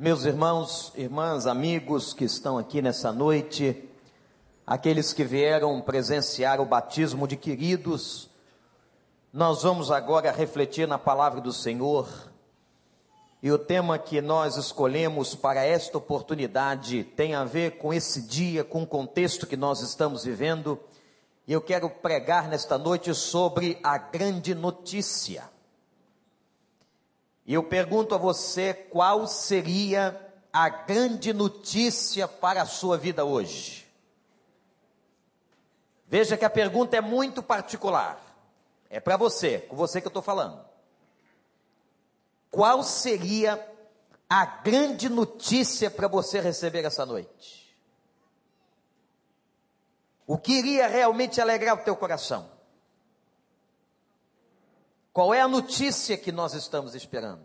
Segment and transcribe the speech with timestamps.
[0.00, 3.84] Meus irmãos, irmãs, amigos que estão aqui nessa noite,
[4.64, 8.30] aqueles que vieram presenciar o batismo de queridos,
[9.32, 12.08] nós vamos agora refletir na palavra do Senhor.
[13.42, 18.62] E o tema que nós escolhemos para esta oportunidade tem a ver com esse dia,
[18.62, 20.78] com o contexto que nós estamos vivendo.
[21.44, 25.57] E eu quero pregar nesta noite sobre a grande notícia.
[27.48, 30.20] E eu pergunto a você qual seria
[30.52, 33.88] a grande notícia para a sua vida hoje.
[36.06, 38.22] Veja que a pergunta é muito particular.
[38.90, 40.62] É para você, com você que eu estou falando.
[42.50, 43.66] Qual seria
[44.28, 47.74] a grande notícia para você receber essa noite?
[50.26, 52.57] O que iria realmente alegrar o teu coração?
[55.18, 57.44] Qual é a notícia que nós estamos esperando?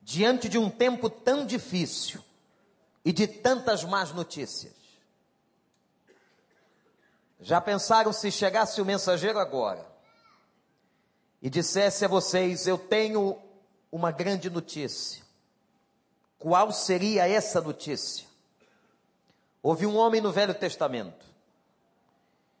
[0.00, 2.20] Diante de um tempo tão difícil
[3.04, 4.74] e de tantas más notícias.
[7.38, 9.86] Já pensaram se chegasse o mensageiro agora
[11.40, 13.40] e dissesse a vocês: Eu tenho
[13.92, 15.22] uma grande notícia.
[16.36, 18.26] Qual seria essa notícia?
[19.62, 21.24] Houve um homem no Velho Testamento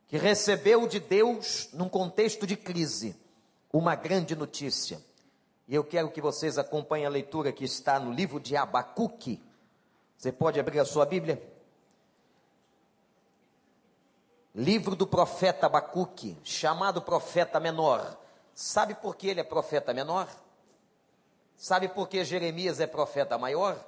[0.06, 3.16] que recebeu de Deus, num contexto de crise,
[3.72, 5.00] uma grande notícia.
[5.66, 9.42] E eu quero que vocês acompanhem a leitura que está no livro de Abacuque.
[10.18, 11.42] Você pode abrir a sua Bíblia?
[14.54, 18.18] Livro do profeta Abacuque, chamado profeta menor.
[18.54, 20.28] Sabe por que ele é profeta menor?
[21.56, 23.82] Sabe por que Jeremias é profeta maior?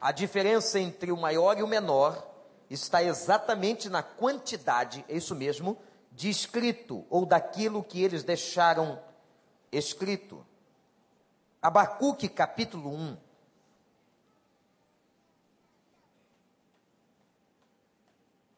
[0.00, 2.26] A diferença entre o maior e o menor
[2.70, 5.76] está exatamente na quantidade, é isso mesmo,
[6.14, 9.02] de escrito, ou daquilo que eles deixaram
[9.72, 10.46] escrito.
[11.60, 13.16] Abacuque capítulo 1.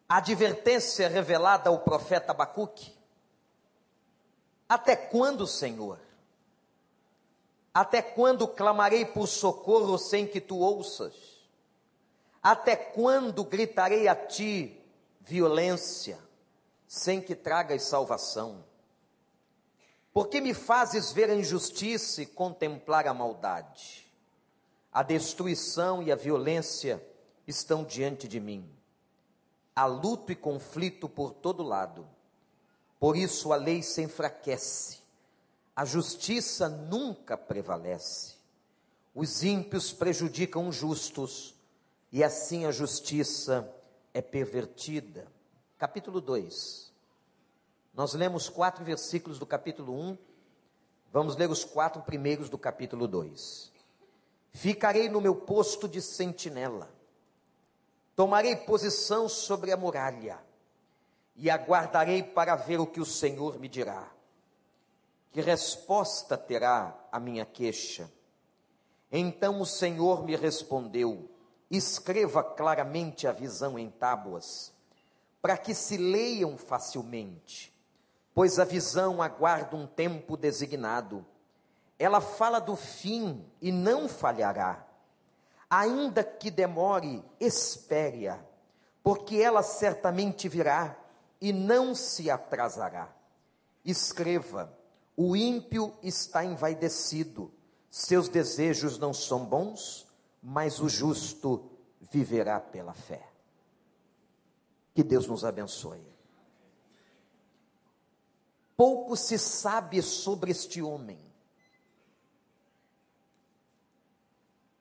[0.09, 2.95] A advertência revelada ao profeta Abacuque.
[4.69, 5.99] Até quando, Senhor?
[7.73, 11.15] Até quando clamarei por socorro sem que tu ouças?
[12.43, 14.81] Até quando gritarei a ti
[15.21, 16.26] violência?
[16.87, 18.65] Sem que tragas salvação?
[20.13, 24.07] Por que me fazes ver a injustiça e contemplar a maldade?
[24.93, 27.07] A destruição e a violência
[27.47, 28.67] estão diante de mim.
[29.75, 32.09] Há luto e conflito por todo lado.
[32.99, 35.01] Por isso a lei se enfraquece.
[35.75, 38.37] A justiça nunca prevalece.
[39.15, 41.55] Os ímpios prejudicam os justos,
[42.11, 43.71] e assim a justiça
[44.15, 45.36] é pervertida
[45.79, 46.91] capítulo 2.
[47.93, 50.19] Nós lemos quatro versículos do capítulo 1, um,
[51.13, 53.73] vamos ler os quatro primeiros do capítulo 2.
[54.53, 56.91] Ficarei no meu posto de sentinela,
[58.15, 60.39] tomarei posição sobre a muralha
[61.35, 64.11] e aguardarei para ver o que o Senhor me dirá.
[65.31, 68.11] Que resposta terá a minha queixa?
[69.13, 71.29] Então o Senhor me respondeu:
[71.71, 74.75] Escreva claramente a visão em tábuas
[75.47, 77.73] para que se leiam facilmente,
[78.35, 81.25] pois a visão aguarda um tempo designado.
[81.97, 84.85] Ela fala do fim e não falhará.
[85.71, 88.41] Ainda que demore, espere-a,
[89.05, 90.97] porque ela certamente virá
[91.41, 93.09] e não se atrasará.
[93.85, 94.77] Escreva:
[95.17, 97.55] o ímpio está envaidecido,
[97.89, 100.09] seus desejos não são bons,
[100.43, 101.71] mas o justo
[102.01, 103.36] viverá pela fé.
[104.97, 106.03] Que Deus nos abençoe.
[108.75, 111.21] Pouco se sabe sobre este homem.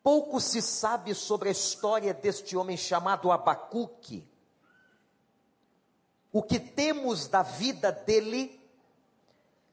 [0.01, 4.25] Pouco se sabe sobre a história deste homem chamado Abacuque.
[6.31, 8.57] O que temos da vida dele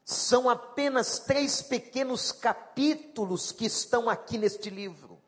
[0.03, 5.21] são apenas três pequenos capítulos que estão aqui neste livro.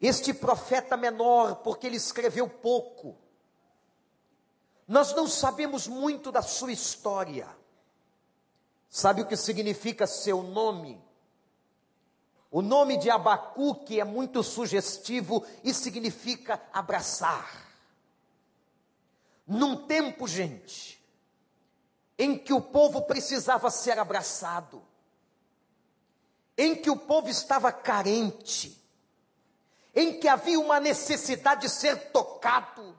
[0.00, 3.24] Este profeta menor, porque ele escreveu pouco,
[4.86, 7.48] nós não sabemos muito da sua história.
[8.88, 11.04] Sabe o que significa seu nome?
[12.50, 17.66] O nome de Abacuque é muito sugestivo e significa abraçar.
[19.46, 21.04] Num tempo, gente,
[22.18, 24.82] em que o povo precisava ser abraçado,
[26.56, 28.82] em que o povo estava carente,
[29.94, 32.96] em que havia uma necessidade de ser tocado,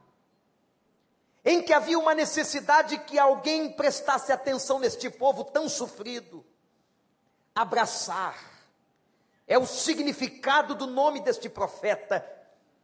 [1.50, 6.46] em que havia uma necessidade que alguém prestasse atenção neste povo tão sofrido,
[7.56, 8.38] abraçar,
[9.48, 12.30] é o significado do nome deste profeta,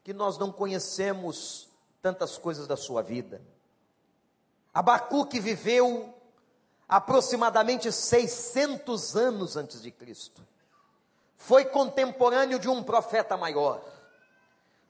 [0.02, 1.68] que nós não conhecemos
[2.02, 3.42] tantas coisas da sua vida.
[4.74, 6.14] Abacuque viveu
[6.88, 10.42] aproximadamente 600 anos antes de Cristo.
[11.36, 13.84] Foi contemporâneo de um profeta maior,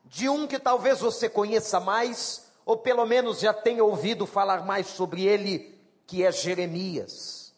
[0.05, 4.87] de um que talvez você conheça mais, ou pelo menos já tenha ouvido falar mais
[4.87, 5.77] sobre ele,
[6.07, 7.53] que é Jeremias.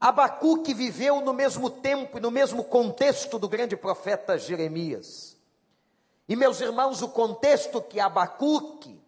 [0.00, 5.36] Abacuque viveu no mesmo tempo e no mesmo contexto do grande profeta Jeremias.
[6.28, 9.00] E meus irmãos, o contexto que Abacuque,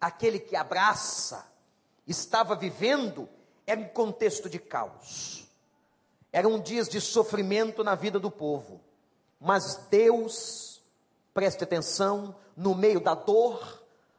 [0.00, 1.46] aquele que abraça,
[2.06, 3.28] estava vivendo
[3.66, 5.46] era um contexto de caos.
[6.32, 8.80] Eram dias de sofrimento na vida do povo.
[9.40, 10.80] Mas Deus,
[11.32, 13.77] preste atenção, no meio da dor,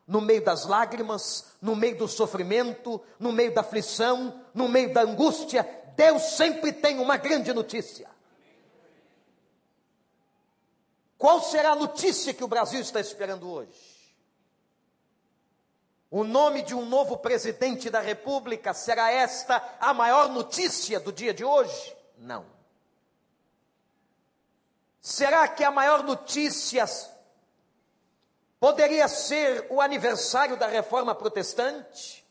[0.09, 5.01] no meio das lágrimas, no meio do sofrimento, no meio da aflição, no meio da
[5.01, 5.63] angústia,
[5.95, 8.09] Deus sempre tem uma grande notícia.
[11.15, 13.69] Qual será a notícia que o Brasil está esperando hoje?
[16.09, 21.35] O nome de um novo presidente da República será esta a maior notícia do dia
[21.35, 21.95] de hoje?
[22.17, 22.47] Não.
[24.99, 26.83] Será que a maior notícia
[28.59, 32.25] poderia ser o aniversário da reforma protestante?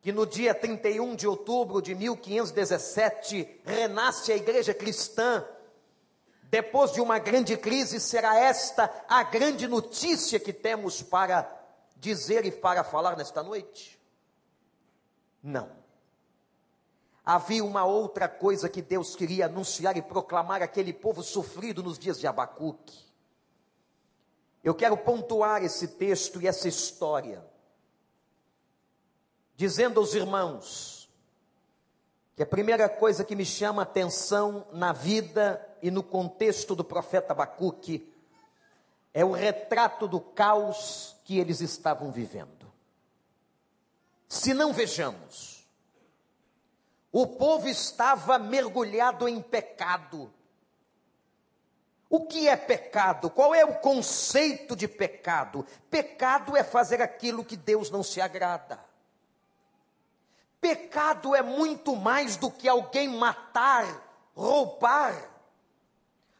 [0.00, 5.44] Que no dia 31 de outubro de 1517 renasce a igreja cristã
[6.54, 11.50] depois de uma grande crise, será esta a grande notícia que temos para
[11.96, 14.00] dizer e para falar nesta noite?
[15.42, 15.68] Não.
[17.26, 22.20] Havia uma outra coisa que Deus queria anunciar e proclamar àquele povo sofrido nos dias
[22.20, 23.03] de Abacuque.
[24.64, 27.44] Eu quero pontuar esse texto e essa história,
[29.54, 31.06] dizendo aos irmãos
[32.34, 36.82] que a primeira coisa que me chama a atenção na vida e no contexto do
[36.82, 38.10] profeta Abacuque
[39.12, 42.72] é o retrato do caos que eles estavam vivendo.
[44.26, 45.68] Se não vejamos,
[47.12, 50.32] o povo estava mergulhado em pecado.
[52.14, 53.28] O que é pecado?
[53.28, 55.66] Qual é o conceito de pecado?
[55.90, 58.78] Pecado é fazer aquilo que Deus não se agrada.
[60.60, 63.84] Pecado é muito mais do que alguém matar,
[64.32, 65.28] roubar,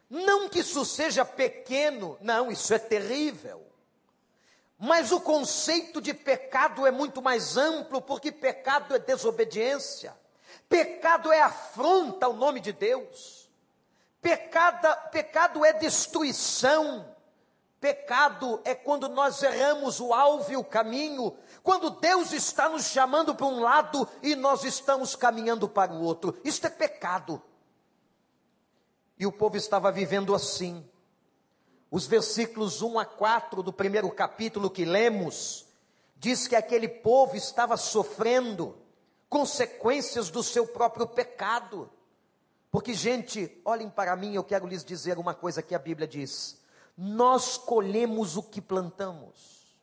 [0.09, 3.61] não que isso seja pequeno, não, isso é terrível.
[4.79, 10.15] Mas o conceito de pecado é muito mais amplo, porque pecado é desobediência,
[10.69, 13.44] pecado é afronta ao nome de Deus,
[14.25, 17.15] pecado, pecado é destruição,
[17.79, 23.35] pecado é quando nós erramos o alvo e o caminho, quando Deus está nos chamando
[23.35, 27.39] para um lado e nós estamos caminhando para o outro, isso é pecado.
[29.19, 30.83] E o povo estava vivendo assim.
[31.91, 35.67] Os versículos 1 a 4 do primeiro capítulo que lemos,
[36.17, 38.75] diz que aquele povo estava sofrendo
[39.29, 41.91] consequências do seu próprio pecado.
[42.75, 46.59] Porque, gente, olhem para mim, eu quero lhes dizer uma coisa que a Bíblia diz:
[46.97, 49.77] nós colhemos o que plantamos.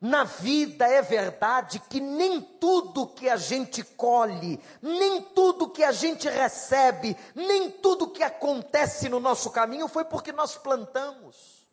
[0.00, 5.90] Na vida é verdade que nem tudo que a gente colhe, nem tudo que a
[5.90, 11.66] gente recebe, nem tudo que acontece no nosso caminho foi porque nós plantamos.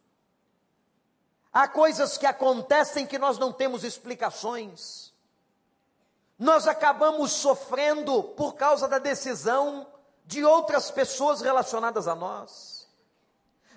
[1.54, 5.03] Há coisas que acontecem que nós não temos explicações.
[6.44, 9.88] Nós acabamos sofrendo por causa da decisão
[10.26, 12.86] de outras pessoas relacionadas a nós.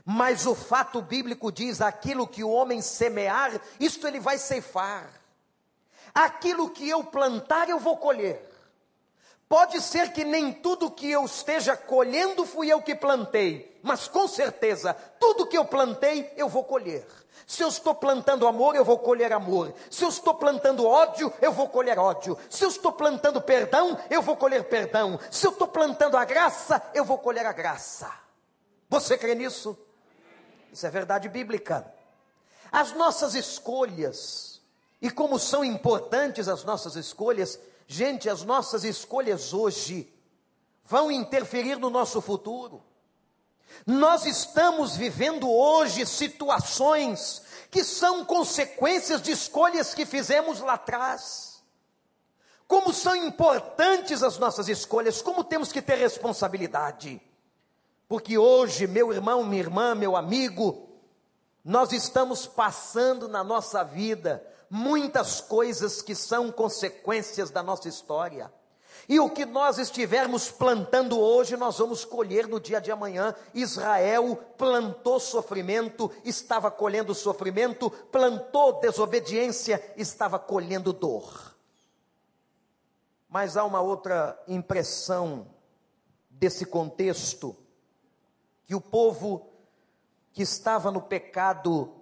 [0.04, 5.08] Mas o fato bíblico diz: aquilo que o homem semear, isto ele vai ceifar.
[6.12, 8.44] Aquilo que eu plantar, eu vou colher.
[9.48, 14.26] Pode ser que nem tudo que eu esteja colhendo fui eu que plantei, mas com
[14.26, 17.06] certeza, tudo que eu plantei, eu vou colher.
[17.46, 19.72] Se eu estou plantando amor, eu vou colher amor.
[19.88, 22.36] Se eu estou plantando ódio, eu vou colher ódio.
[22.50, 25.16] Se eu estou plantando perdão, eu vou colher perdão.
[25.30, 28.10] Se eu estou plantando a graça, eu vou colher a graça.
[28.88, 29.78] Você crê nisso?
[30.72, 31.86] Isso é verdade bíblica.
[32.72, 34.60] As nossas escolhas,
[35.00, 40.12] e como são importantes as nossas escolhas, gente, as nossas escolhas hoje
[40.84, 42.82] vão interferir no nosso futuro.
[43.86, 51.62] Nós estamos vivendo hoje situações que são consequências de escolhas que fizemos lá atrás.
[52.66, 57.20] Como são importantes as nossas escolhas, como temos que ter responsabilidade.
[58.08, 60.88] Porque hoje, meu irmão, minha irmã, meu amigo,
[61.64, 68.52] nós estamos passando na nossa vida muitas coisas que são consequências da nossa história.
[69.08, 73.34] E o que nós estivermos plantando hoje, nós vamos colher no dia de amanhã.
[73.54, 81.54] Israel plantou sofrimento, estava colhendo sofrimento, plantou desobediência, estava colhendo dor.
[83.28, 85.46] Mas há uma outra impressão
[86.28, 87.56] desse contexto,
[88.64, 89.48] que o povo
[90.32, 91.94] que estava no pecado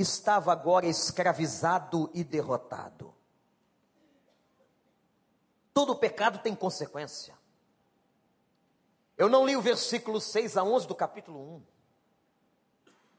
[0.00, 3.14] estava agora escravizado e derrotado.
[5.72, 7.38] Todo pecado tem consequência.
[9.16, 11.62] Eu não li o versículo 6 a 11 do capítulo 1.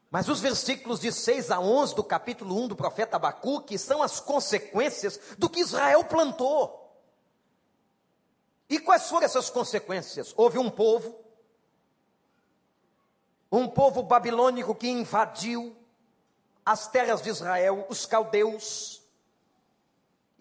[0.10, 4.20] Mas os versículos de 6 a 11 do capítulo 1 do profeta Abacuque são as
[4.20, 6.82] consequências do que Israel plantou.
[8.68, 10.34] E quais foram essas consequências?
[10.36, 11.24] Houve um povo,
[13.52, 15.81] um povo babilônico que invadiu
[16.65, 19.01] as terras de Israel, os caldeus,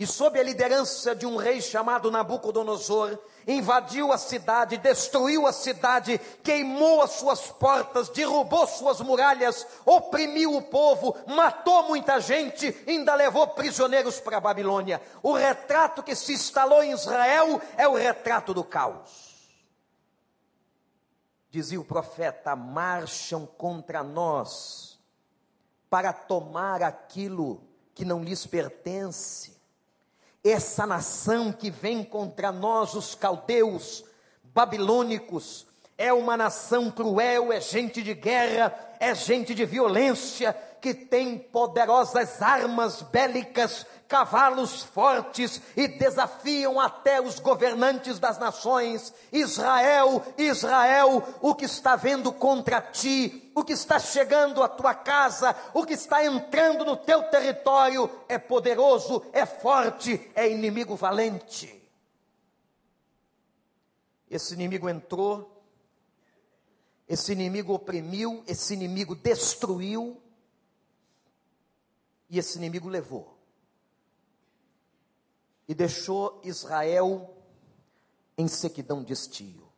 [0.01, 6.19] e sob a liderança de um rei chamado Nabucodonosor, invadiu a cidade, destruiu a cidade,
[6.43, 13.47] queimou as suas portas, derrubou suas muralhas, oprimiu o povo, matou muita gente, ainda levou
[13.49, 15.03] prisioneiros para a Babilônia.
[15.23, 19.53] O retrato que se instalou em Israel é o retrato do caos.
[21.51, 24.90] Dizia o profeta: marcham contra nós
[25.91, 27.61] para tomar aquilo
[27.95, 29.59] que não lhes pertence.
[30.43, 34.05] Essa nação que vem contra nós, os caldeus,
[34.45, 35.67] babilônicos,
[35.99, 42.41] é uma nação cruel, é gente de guerra, é gente de violência, que tem poderosas
[42.41, 49.15] armas bélicas, cavalos fortes e desafiam até os governantes das nações.
[49.33, 55.55] Israel, Israel, o que está vendo contra ti, o que está chegando à tua casa,
[55.73, 61.81] o que está entrando no teu território é poderoso, é forte, é inimigo valente.
[64.29, 65.63] Esse inimigo entrou,
[67.09, 70.21] esse inimigo oprimiu, esse inimigo destruiu,
[72.29, 73.40] e esse inimigo levou
[75.71, 77.33] e deixou Israel
[78.37, 79.71] em sequidão de estio.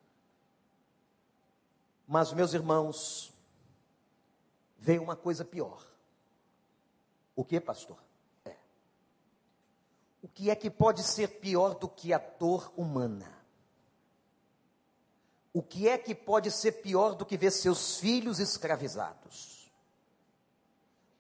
[2.09, 3.31] Mas, meus irmãos,
[4.79, 5.87] veio uma coisa pior.
[7.37, 8.03] O que, pastor?
[8.43, 8.57] É.
[10.23, 13.31] O que é que pode ser pior do que a dor humana?
[15.53, 19.71] O que é que pode ser pior do que ver seus filhos escravizados?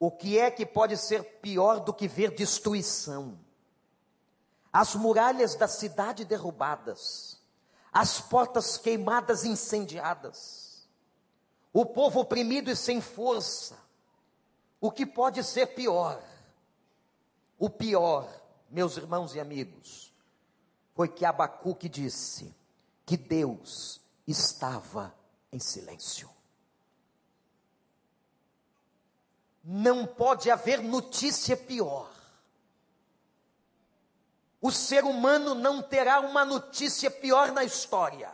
[0.00, 3.38] O que é que pode ser pior do que ver destruição?
[4.72, 7.38] As muralhas da cidade derrubadas,
[7.92, 10.88] as portas queimadas e incendiadas,
[11.72, 13.76] o povo oprimido e sem força.
[14.80, 16.22] O que pode ser pior?
[17.58, 18.28] O pior,
[18.70, 20.12] meus irmãos e amigos,
[20.94, 22.54] foi que Abacuque disse
[23.06, 25.14] que Deus estava
[25.52, 26.28] em silêncio.
[29.62, 32.11] Não pode haver notícia pior
[34.62, 38.32] o ser humano não terá uma notícia pior na história.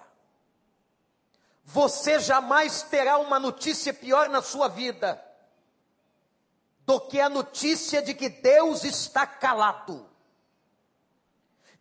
[1.65, 5.25] Você jamais terá uma notícia pior na sua vida
[6.85, 10.07] do que a notícia de que Deus está calado.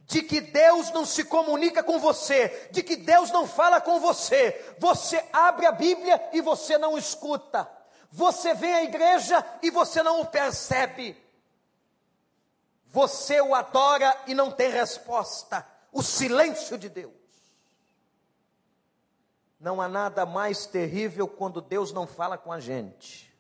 [0.06, 4.76] De que Deus não se comunica com você, de que Deus não fala com você.
[4.80, 7.70] Você abre a Bíblia e você não escuta.
[8.10, 11.22] Você vem à igreja e você não o percebe.
[12.98, 15.64] Você o adora e não tem resposta.
[15.92, 17.14] O silêncio de Deus.
[19.60, 23.32] Não há nada mais terrível quando Deus não fala com a gente.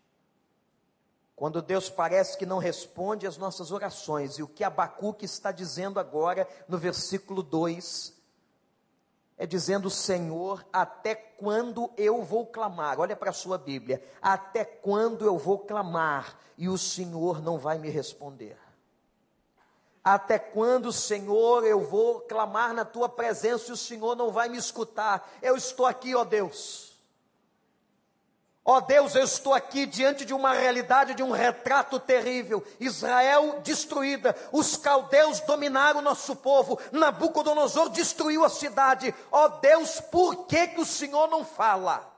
[1.35, 4.37] Quando Deus parece que não responde às nossas orações.
[4.37, 8.13] E o que Abacuque está dizendo agora no versículo 2
[9.39, 12.99] é dizendo: Senhor, até quando eu vou clamar?
[12.99, 14.07] Olha para a sua Bíblia.
[14.21, 18.66] Até quando eu vou clamar e o Senhor não vai me responder?
[20.07, 24.57] Até quando, Senhor, eu vou clamar na tua presença e o Senhor não vai me
[24.57, 25.29] escutar?
[25.41, 26.97] Eu estou aqui, ó Deus.
[28.63, 32.65] Ó Deus, eu estou aqui diante de uma realidade, de um retrato terrível.
[32.79, 39.13] Israel destruída, os caldeus dominaram o nosso povo, Nabucodonosor destruiu a cidade.
[39.29, 42.16] Ó Deus, por que, que o Senhor não fala?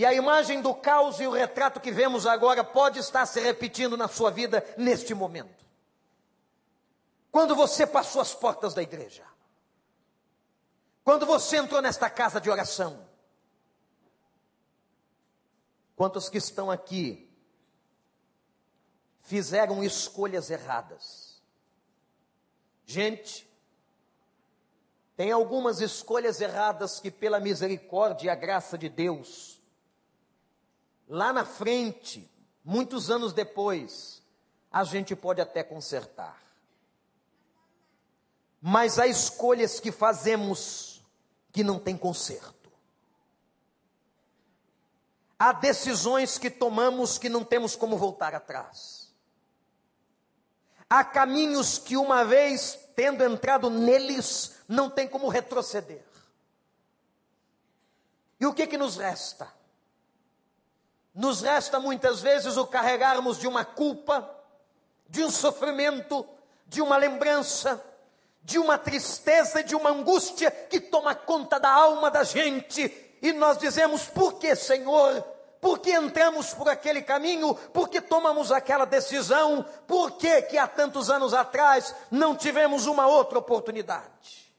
[0.00, 3.98] E a imagem do caos e o retrato que vemos agora pode estar se repetindo
[3.98, 5.62] na sua vida neste momento.
[7.30, 9.22] Quando você passou as portas da igreja,
[11.04, 13.06] quando você entrou nesta casa de oração,
[15.94, 17.30] quantos que estão aqui
[19.20, 21.42] fizeram escolhas erradas.
[22.86, 23.46] Gente,
[25.14, 29.59] tem algumas escolhas erradas que, pela misericórdia e a graça de Deus,
[31.10, 32.30] lá na frente,
[32.64, 34.22] muitos anos depois,
[34.70, 36.40] a gente pode até consertar.
[38.62, 41.02] Mas há escolhas que fazemos
[41.50, 42.70] que não tem conserto.
[45.36, 49.12] Há decisões que tomamos que não temos como voltar atrás.
[50.88, 56.04] Há caminhos que, uma vez tendo entrado neles, não tem como retroceder.
[58.38, 59.59] E o que que nos resta?
[61.14, 64.30] Nos resta muitas vezes o carregarmos de uma culpa,
[65.08, 66.26] de um sofrimento,
[66.66, 67.82] de uma lembrança,
[68.42, 73.58] de uma tristeza, de uma angústia que toma conta da alma da gente, e nós
[73.58, 75.22] dizemos: por que, Senhor?
[75.60, 77.54] Por que entramos por aquele caminho?
[77.54, 79.62] Por que tomamos aquela decisão?
[79.86, 84.49] Por que, que há tantos anos atrás não tivemos uma outra oportunidade?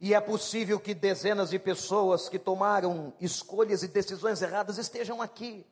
[0.00, 5.66] E é possível que dezenas de pessoas que tomaram escolhas e decisões erradas estejam aqui.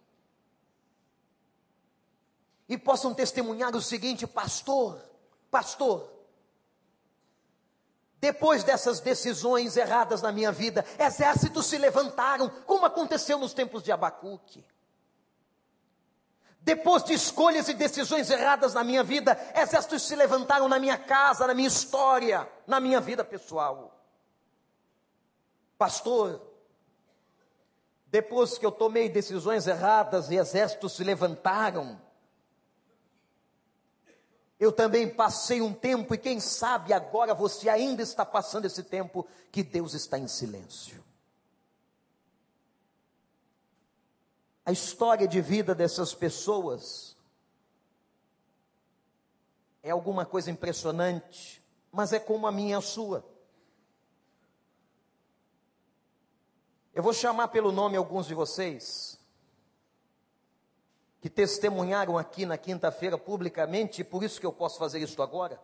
[2.69, 5.01] E possam testemunhar o seguinte, pastor,
[5.51, 6.11] pastor,
[8.19, 13.93] depois dessas decisões erradas na minha vida, exércitos se levantaram, como aconteceu nos tempos de
[13.93, 14.65] Abacuque.
[16.61, 21.47] Depois de escolhas e decisões erradas na minha vida, exércitos se levantaram na minha casa,
[21.47, 23.96] na minha história, na minha vida pessoal.
[25.79, 26.41] Pastor,
[28.07, 32.01] depois que eu tomei decisões erradas e exércitos se levantaram,
[34.59, 39.27] eu também passei um tempo, e quem sabe agora você ainda está passando esse tempo,
[39.53, 41.05] que Deus está em silêncio.
[44.65, 47.17] A história de vida dessas pessoas
[49.83, 53.25] é alguma coisa impressionante, mas é como a minha e a sua.
[56.97, 59.21] Eu vou chamar pelo nome alguns de vocês
[61.21, 65.61] que testemunharam aqui na quinta-feira publicamente, e por isso que eu posso fazer isso agora.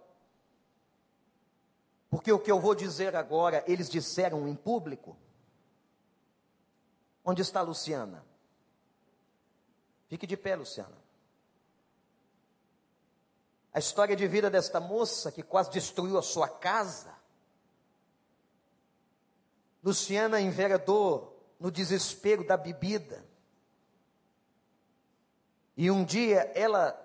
[2.10, 5.16] Porque o que eu vou dizer agora, eles disseram em público.
[7.24, 8.22] Onde está Luciana?
[10.08, 10.98] Fique de pé, Luciana.
[13.72, 17.21] A história de vida desta moça que quase destruiu a sua casa
[19.82, 23.24] Luciana enveredou no desespero da bebida.
[25.76, 26.98] E um dia ela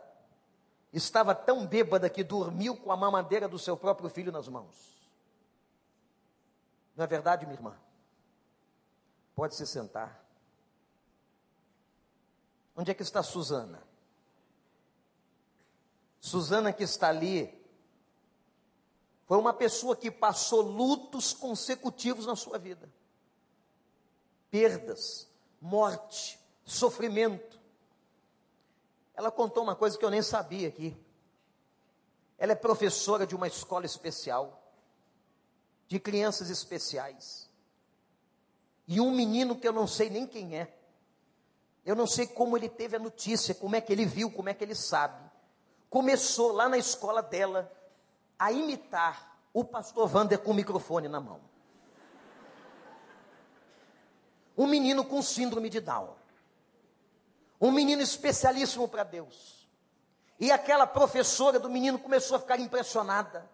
[0.91, 4.97] estava tão bêbada que dormiu com a mamadeira do seu próprio filho nas mãos.
[6.95, 7.77] Não é verdade, minha irmã?
[9.35, 10.23] Pode se sentar.
[12.75, 13.81] Onde é que está Suzana?
[16.19, 17.56] Suzana que está ali
[19.27, 22.89] foi uma pessoa que passou lutos consecutivos na sua vida.
[24.49, 27.59] Perdas, morte, sofrimento.
[29.13, 30.95] Ela contou uma coisa que eu nem sabia aqui.
[32.37, 34.63] Ela é professora de uma escola especial,
[35.89, 37.49] de crianças especiais.
[38.87, 40.73] E um menino que eu não sei nem quem é.
[41.85, 44.53] Eu não sei como ele teve a notícia, como é que ele viu, como é
[44.53, 45.29] que ele sabe.
[45.89, 47.69] Começou lá na escola dela
[48.38, 51.41] a imitar o pastor Wander com o microfone na mão.
[54.56, 56.15] Um menino com síndrome de Down.
[57.60, 59.67] Um menino especialíssimo para Deus.
[60.39, 63.50] E aquela professora do menino começou a ficar impressionada.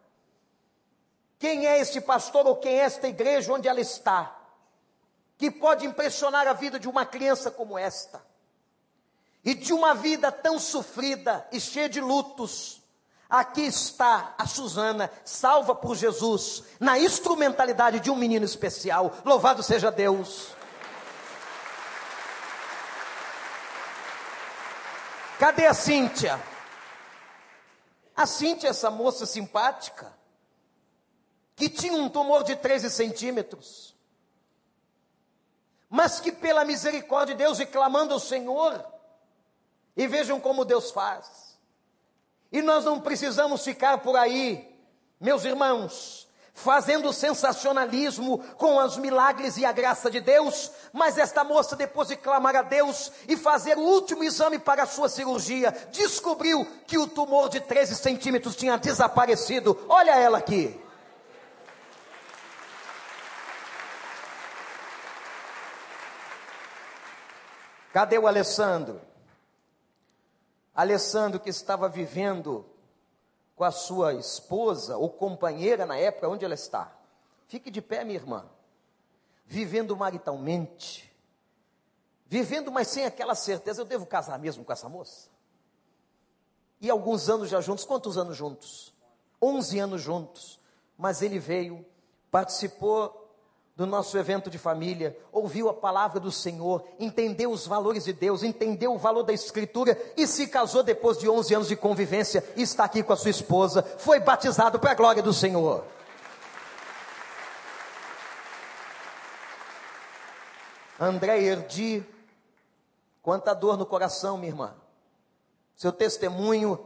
[1.40, 4.38] Quem é este pastor ou quem é esta igreja onde ela está?
[5.38, 8.26] Que pode impressionar a vida de uma criança como esta?
[9.44, 12.83] E de uma vida tão sofrida e cheia de lutos
[13.34, 19.12] Aqui está a Suzana, salva por Jesus, na instrumentalidade de um menino especial.
[19.26, 20.50] Louvado seja Deus.
[25.40, 26.40] Cadê a Cíntia?
[28.16, 30.14] A Cíntia, essa moça simpática,
[31.56, 33.96] que tinha um tumor de 13 centímetros,
[35.90, 38.86] mas que pela misericórdia de Deus e clamando ao Senhor,
[39.98, 41.43] e vejam como Deus faz
[42.54, 44.72] e nós não precisamos ficar por aí,
[45.20, 51.76] meus irmãos, fazendo sensacionalismo com os milagres e a graça de Deus, mas esta moça,
[51.76, 56.64] depois de clamar a Deus e fazer o último exame para a sua cirurgia, descobriu
[56.86, 59.84] que o tumor de 13 centímetros tinha desaparecido.
[59.90, 60.80] Olha ela aqui.
[67.92, 69.13] Cadê o Alessandro?
[70.74, 72.66] Alessandro, que estava vivendo
[73.56, 76.92] com a sua esposa ou companheira na época, onde ela está?
[77.48, 78.46] Fique de pé, minha irmã.
[79.46, 81.14] Vivendo maritalmente,
[82.26, 85.30] vivendo, mas sem aquela certeza, eu devo casar mesmo com essa moça?
[86.82, 88.94] E alguns anos já juntos, quantos anos juntos?
[89.42, 90.60] 11 anos juntos.
[90.98, 91.86] Mas ele veio,
[92.32, 93.23] participou
[93.76, 98.44] do nosso evento de família, ouviu a palavra do Senhor, entendeu os valores de Deus,
[98.44, 102.62] entendeu o valor da Escritura e se casou depois de 11 anos de convivência e
[102.62, 105.84] está aqui com a sua esposa, foi batizado para a glória do Senhor.
[111.00, 112.06] André Erdi,
[113.24, 114.76] quanta dor no coração, minha irmã.
[115.76, 116.80] Seu testemunho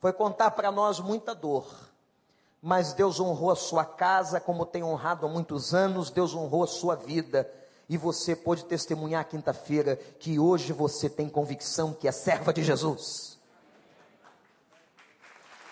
[0.00, 1.89] foi contar para nós muita dor
[2.62, 6.66] mas Deus honrou a sua casa como tem honrado há muitos anos, Deus honrou a
[6.66, 7.50] sua vida.
[7.88, 13.38] E você pode testemunhar quinta-feira que hoje você tem convicção que é serva de Jesus.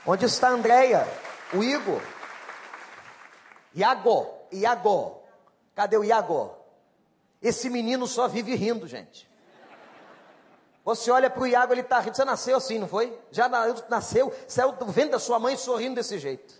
[0.06, 1.06] Onde está a Andréia?
[1.52, 2.00] O Igor?
[3.74, 5.22] Iago, Iago.
[5.74, 6.56] Cadê o Iago?
[7.40, 9.28] Esse menino só vive rindo, gente.
[10.84, 12.16] Você olha para o Iago, ele está rindo.
[12.16, 13.16] Você nasceu assim, não foi?
[13.30, 13.48] Já
[13.88, 16.54] nasceu, saiu do ventre da sua mãe sorrindo desse jeito.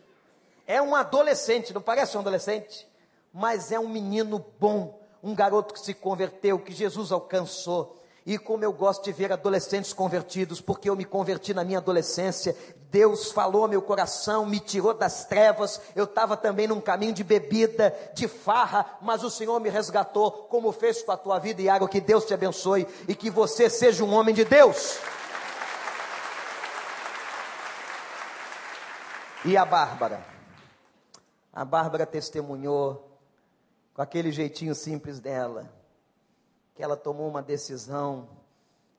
[0.69, 2.87] É um adolescente, não parece um adolescente?
[3.33, 7.97] Mas é um menino bom, um garoto que se converteu, que Jesus alcançou.
[8.27, 12.55] E como eu gosto de ver adolescentes convertidos, porque eu me converti na minha adolescência,
[12.91, 17.97] Deus falou meu coração, me tirou das trevas, eu estava também num caminho de bebida,
[18.13, 22.03] de farra, mas o Senhor me resgatou, como fez com a tua vida, Iago, que
[22.03, 24.99] Deus te abençoe e que você seja um homem de Deus.
[29.47, 30.38] E a Bárbara?
[31.59, 33.19] A Bárbara testemunhou
[33.93, 35.69] com aquele jeitinho simples dela,
[36.73, 38.29] que ela tomou uma decisão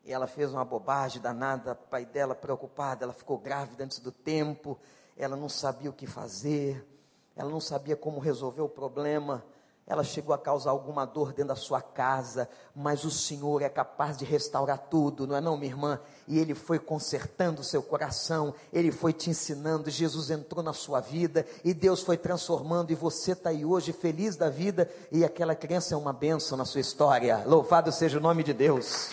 [0.04, 4.78] e ela fez uma bobagem danada, pai dela preocupado, ela ficou grávida antes do tempo,
[5.16, 6.86] ela não sabia o que fazer,
[7.34, 9.42] ela não sabia como resolver o problema,
[9.90, 14.16] ela chegou a causar alguma dor dentro da sua casa, mas o Senhor é capaz
[14.16, 16.00] de restaurar tudo, não é não, minha irmã?
[16.28, 21.00] E Ele foi consertando o seu coração, Ele foi te ensinando, Jesus entrou na sua
[21.00, 25.56] vida, e Deus foi transformando, e você está aí hoje feliz da vida, e aquela
[25.56, 29.10] criança é uma bênção na sua história, louvado seja o nome de Deus.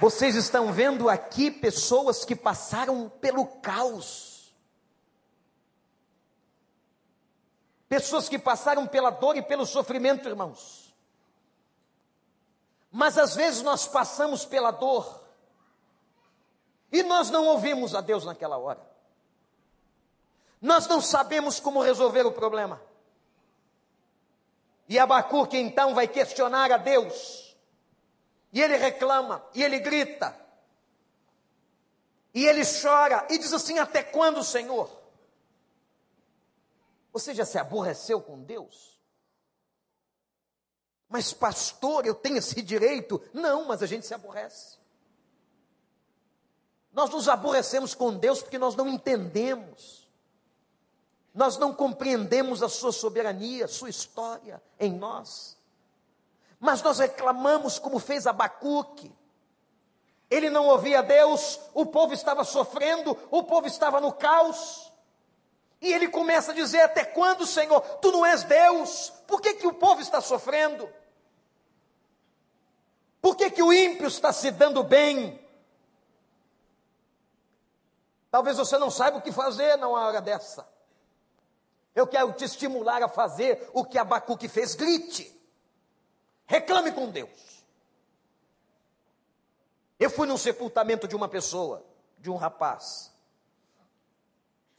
[0.00, 4.29] Vocês estão vendo aqui pessoas que passaram pelo caos,
[7.90, 10.94] Pessoas que passaram pela dor e pelo sofrimento, irmãos.
[12.88, 15.20] Mas às vezes nós passamos pela dor
[16.92, 18.80] e nós não ouvimos a Deus naquela hora.
[20.62, 22.80] Nós não sabemos como resolver o problema.
[24.88, 27.56] E Abacuque então vai questionar a Deus.
[28.52, 30.36] E ele reclama, e ele grita,
[32.32, 34.99] e ele chora, e diz assim: Até quando, Senhor?
[37.12, 39.00] Você já se aborreceu com Deus?
[41.08, 43.20] Mas, pastor, eu tenho esse direito?
[43.32, 44.78] Não, mas a gente se aborrece.
[46.92, 50.08] Nós nos aborrecemos com Deus porque nós não entendemos.
[51.34, 55.56] Nós não compreendemos a sua soberania, a sua história em nós.
[56.58, 59.12] Mas nós reclamamos como fez Abacuque.
[60.28, 64.89] Ele não ouvia Deus, o povo estava sofrendo, o povo estava no caos.
[65.80, 67.80] E ele começa a dizer: Até quando, Senhor?
[67.98, 69.10] Tu não és Deus?
[69.26, 70.90] Por que, que o povo está sofrendo?
[73.20, 75.40] Por que, que o ímpio está se dando bem?
[78.30, 80.66] Talvez você não saiba o que fazer na hora dessa.
[81.94, 84.74] Eu quero te estimular a fazer o que Abacuque fez.
[84.74, 85.36] Grite.
[86.46, 87.64] Reclame com Deus.
[89.98, 91.84] Eu fui num sepultamento de uma pessoa,
[92.18, 93.09] de um rapaz.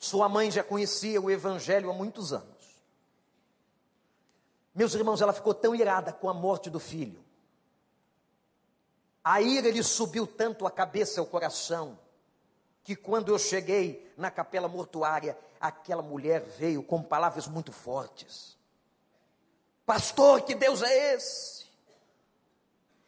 [0.02, 2.82] Sua mãe já conhecia o Evangelho há muitos anos.
[4.74, 7.24] Meus irmãos, ela ficou tão irada com a morte do filho.
[9.24, 12.00] A ira lhe subiu tanto a cabeça e o coração,
[12.84, 18.58] que quando eu cheguei na capela mortuária, aquela mulher veio com palavras muito fortes.
[19.86, 21.68] Pastor, que Deus é esse?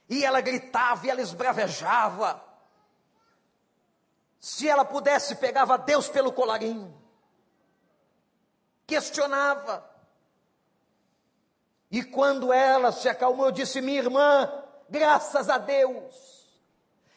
[0.08, 2.53] E ela gritava e ela esbravejava
[4.44, 6.94] se ela pudesse, pegava Deus pelo colarinho,
[8.86, 9.90] questionava.
[11.90, 14.52] E quando ela se acalmou, eu disse: Minha irmã,
[14.90, 16.44] graças a Deus,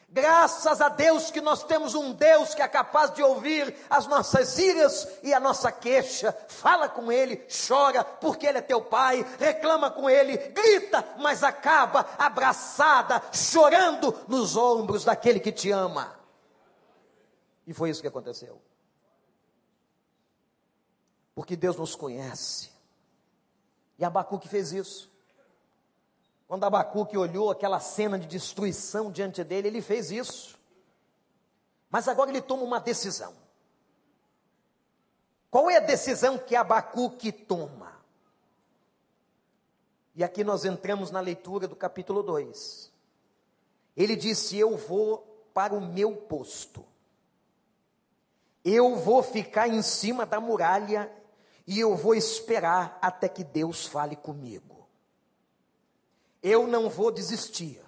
[0.09, 4.57] Graças a Deus que nós temos um Deus que é capaz de ouvir as nossas
[4.57, 6.33] iras e a nossa queixa.
[6.47, 12.07] Fala com Ele, chora, porque Ele é teu Pai, reclama com Ele, grita, mas acaba
[12.17, 16.16] abraçada, chorando nos ombros daquele que te ama.
[17.67, 18.61] E foi isso que aconteceu.
[21.35, 22.71] Porque Deus nos conhece.
[23.99, 25.11] E Abacuque fez isso.
[26.47, 30.57] Quando Abacuque olhou aquela cena de destruição diante dele, ele fez isso.
[31.89, 33.35] Mas agora ele toma uma decisão.
[35.51, 37.97] Qual é a decisão que Abacuque toma?
[40.15, 42.91] E aqui nós entramos na leitura do capítulo 2.
[43.95, 45.19] Ele disse: Eu vou
[45.53, 46.85] para o meu posto.
[48.69, 51.09] Eu vou ficar em cima da muralha
[51.65, 54.85] e eu vou esperar até que Deus fale comigo.
[56.43, 57.81] Eu não vou desistir.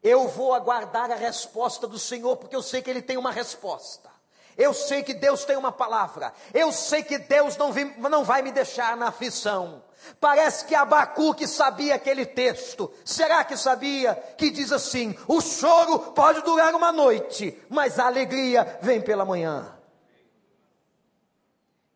[0.00, 4.08] Eu vou aguardar a resposta do Senhor, porque eu sei que Ele tem uma resposta.
[4.58, 6.32] Eu sei que Deus tem uma palavra.
[6.52, 9.82] Eu sei que Deus não, vi, não vai me deixar na aflição.
[10.20, 12.92] Parece que Abacuque sabia aquele texto.
[13.04, 14.14] Será que sabia?
[14.36, 19.74] Que diz assim: o choro pode durar uma noite, mas a alegria vem pela manhã.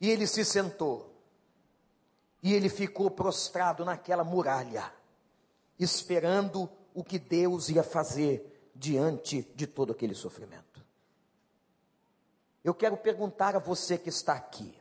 [0.01, 1.12] E ele se sentou.
[2.42, 4.90] E ele ficou prostrado naquela muralha
[5.83, 10.72] esperando o que Deus ia fazer diante de todo aquele sofrimento.
[12.64, 14.72] Eu quero perguntar a você que está aqui,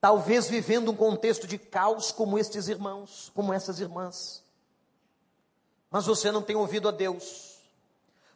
[0.00, 4.42] talvez vivendo um contexto de caos como estes irmãos, como essas irmãs,
[5.90, 7.54] mas você não tem ouvido a Deus,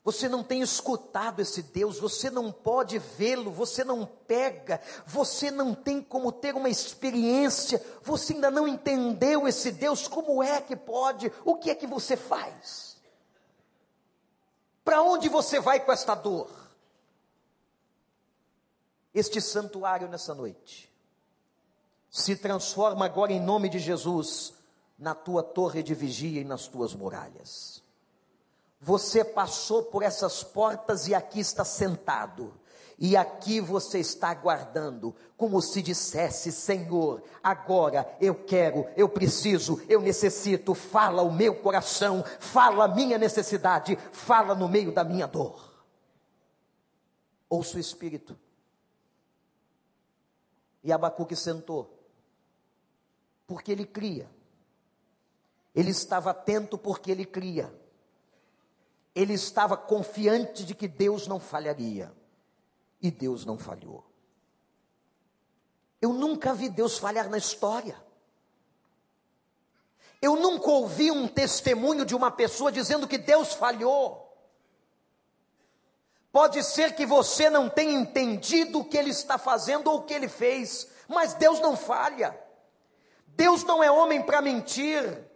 [0.05, 5.75] você não tem escutado esse Deus, você não pode vê-lo, você não pega, você não
[5.75, 11.33] tem como ter uma experiência, você ainda não entendeu esse Deus, como é que pode?
[11.45, 12.97] O que é que você faz?
[14.85, 16.68] Para onde você vai com esta dor?
[19.19, 20.89] Este santuário nessa noite
[22.09, 24.55] se transforma agora em nome de Jesus
[24.97, 27.83] na tua torre de vigia e nas tuas muralhas.
[28.81, 32.55] Você passou por essas portas e aqui está sentado.
[32.97, 40.01] E aqui você está aguardando, como se dissesse: Senhor, agora eu quero, eu preciso, eu
[40.01, 45.75] necessito, fala o meu coração, fala a minha necessidade, fala no meio da minha dor.
[47.49, 48.39] Ouça o Espírito.
[50.83, 51.99] E Abacuque sentou,
[53.47, 54.31] porque ele cria.
[55.75, 57.73] Ele estava atento porque ele cria
[59.19, 62.13] ele estava confiante de que Deus não falharia.
[63.03, 64.05] E Deus não falhou.
[66.01, 68.01] Eu nunca vi Deus falhar na história.
[70.23, 74.28] Eu nunca ouvi um testemunho de uma pessoa dizendo que Deus falhou.
[76.31, 80.13] Pode ser que você não tenha entendido o que ele está fazendo ou o que
[80.15, 82.39] ele fez, mas Deus não falha.
[83.29, 85.27] Deus não é homem para mentir.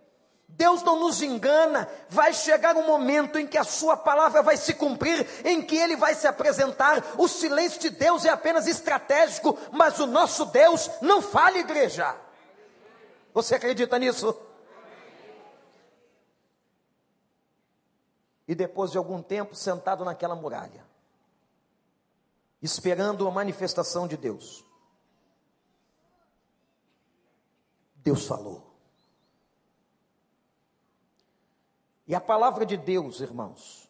[0.55, 4.75] Deus não nos engana, vai chegar um momento em que a sua palavra vai se
[4.75, 7.03] cumprir, em que ele vai se apresentar.
[7.17, 12.15] O silêncio de Deus é apenas estratégico, mas o nosso Deus não falha, igreja.
[13.33, 14.37] Você acredita nisso?
[18.53, 20.87] E depois de algum tempo sentado naquela muralha,
[22.61, 24.63] esperando a manifestação de Deus,
[27.95, 28.77] Deus falou.
[32.07, 33.89] E a palavra de Deus, irmãos,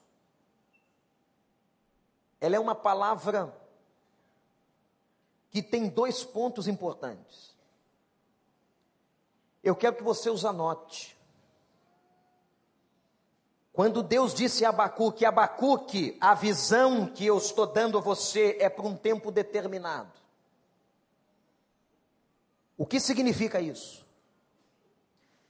[2.40, 3.52] ela é uma palavra
[5.50, 7.52] que tem dois pontos importantes.
[9.60, 11.20] Eu quero que você os anote.
[13.72, 18.68] Quando Deus disse a Abacuque, Abacuque, a visão que eu estou dando a você é
[18.68, 20.12] para um tempo determinado.
[22.76, 24.06] O que significa isso?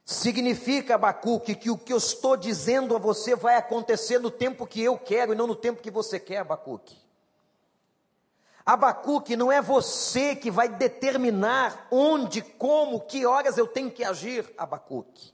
[0.05, 4.81] Significa, Abacuque, que o que eu estou dizendo a você vai acontecer no tempo que
[4.81, 6.97] eu quero e não no tempo que você quer, Abacuque.
[8.65, 14.53] Abacuque, não é você que vai determinar onde, como, que horas eu tenho que agir,
[14.57, 15.33] Abacuque.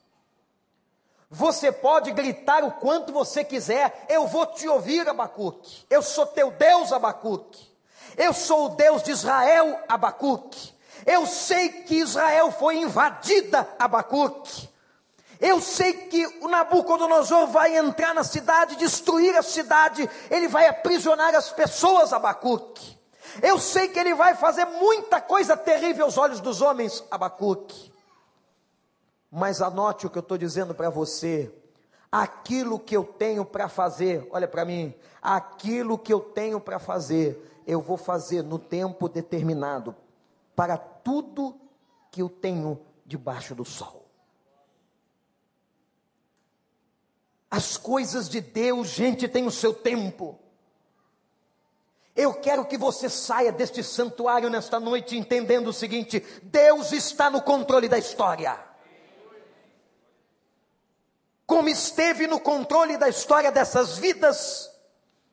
[1.31, 5.85] Você pode gritar o quanto você quiser, eu vou te ouvir, Abacuque.
[5.91, 7.69] Eu sou teu Deus, Abacuque.
[8.17, 10.73] Eu sou o Deus de Israel, Abacuque.
[11.05, 14.69] Eu sei que Israel foi invadida, Abacuque.
[15.41, 21.35] Eu sei que o Nabucodonosor vai entrar na cidade, destruir a cidade, ele vai aprisionar
[21.35, 22.99] as pessoas, Abacuque.
[23.41, 27.88] Eu sei que ele vai fazer muita coisa terrível aos olhos dos homens, Abacuque.
[29.31, 31.53] Mas anote o que eu estou dizendo para você.
[32.11, 37.63] aquilo que eu tenho para fazer, olha para mim, aquilo que eu tenho para fazer,
[37.67, 39.95] eu vou fazer no tempo determinado,
[40.57, 41.55] para tudo
[42.11, 44.07] que eu tenho debaixo do sol.
[47.51, 50.39] As coisas de Deus, gente, têm o seu tempo.
[52.15, 57.41] Eu quero que você saia deste santuário nesta noite entendendo o seguinte: Deus está no
[57.41, 58.68] controle da história.
[61.49, 64.71] Como esteve no controle da história dessas vidas,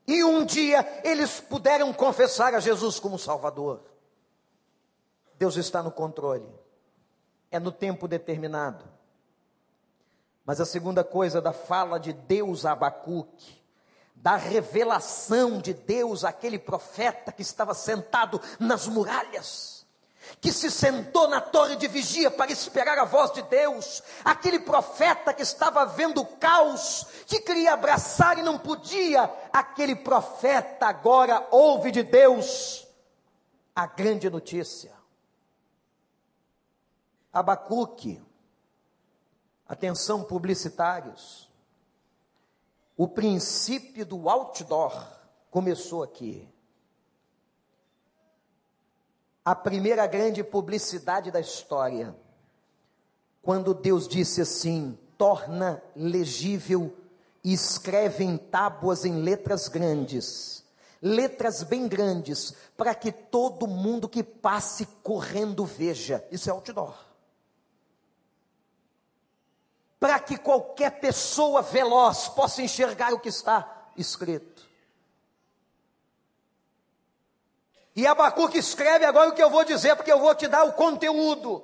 [0.07, 3.83] e um dia eles puderam confessar a Jesus como Salvador.
[5.37, 6.47] Deus está no controle,
[7.51, 8.85] é no tempo determinado.
[10.45, 13.61] Mas a segunda coisa da fala de Deus a Abacuque,
[14.15, 19.74] da revelação de Deus àquele profeta que estava sentado nas muralhas,
[20.41, 25.33] que se sentou na torre de vigia para esperar a voz de Deus, aquele profeta
[25.33, 31.91] que estava vendo o caos, que queria abraçar e não podia, aquele profeta agora ouve
[31.91, 32.87] de Deus
[33.75, 34.93] a grande notícia.
[37.33, 38.21] Abacuque,
[39.67, 41.49] Atenção, publicitários.
[42.95, 44.93] O princípio do outdoor
[45.49, 46.47] começou aqui.
[49.45, 52.15] A primeira grande publicidade da história,
[53.41, 56.97] quando Deus disse assim: torna legível
[57.43, 60.65] e escreve em tábuas em letras grandes,
[60.99, 66.27] letras bem grandes, para que todo mundo que passe correndo veja.
[66.31, 67.05] Isso é outdoor
[70.05, 74.64] para que qualquer pessoa veloz possa enxergar o que está escrito.
[77.95, 80.73] E Abacuque escreve agora o que eu vou dizer, porque eu vou te dar o
[80.73, 81.63] conteúdo.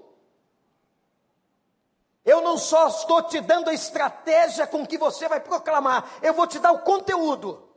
[2.24, 6.48] Eu não só estou te dando a estratégia com que você vai proclamar, eu vou
[6.48, 7.68] te dar o conteúdo.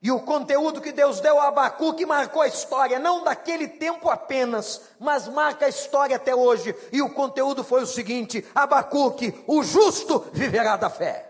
[0.00, 4.82] E o conteúdo que Deus deu a Abacuque marcou a história, não daquele tempo apenas,
[4.98, 6.74] mas marca a história até hoje.
[6.92, 11.27] E o conteúdo foi o seguinte: Abacuque, o justo viverá da fé.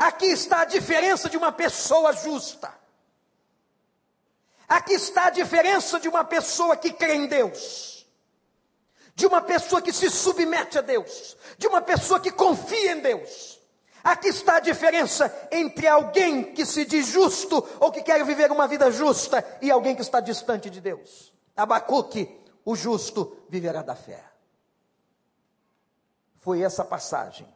[0.00, 2.72] Aqui está a diferença de uma pessoa justa.
[4.66, 8.06] Aqui está a diferença de uma pessoa que crê em Deus,
[9.14, 13.60] de uma pessoa que se submete a Deus, de uma pessoa que confia em Deus.
[14.02, 18.66] Aqui está a diferença entre alguém que se diz justo ou que quer viver uma
[18.66, 21.30] vida justa e alguém que está distante de Deus.
[21.54, 24.24] Abacuque, o justo viverá da fé.
[26.38, 27.46] Foi essa passagem.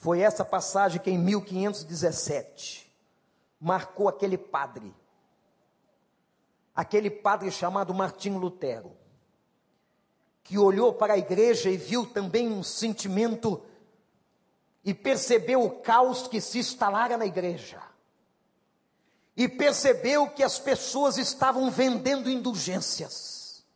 [0.00, 2.90] Foi essa passagem que em 1517
[3.60, 4.94] marcou aquele padre.
[6.74, 8.96] Aquele padre chamado Martim Lutero,
[10.42, 13.62] que olhou para a igreja e viu também um sentimento
[14.82, 17.82] e percebeu o caos que se instalara na igreja.
[19.36, 23.66] E percebeu que as pessoas estavam vendendo indulgências.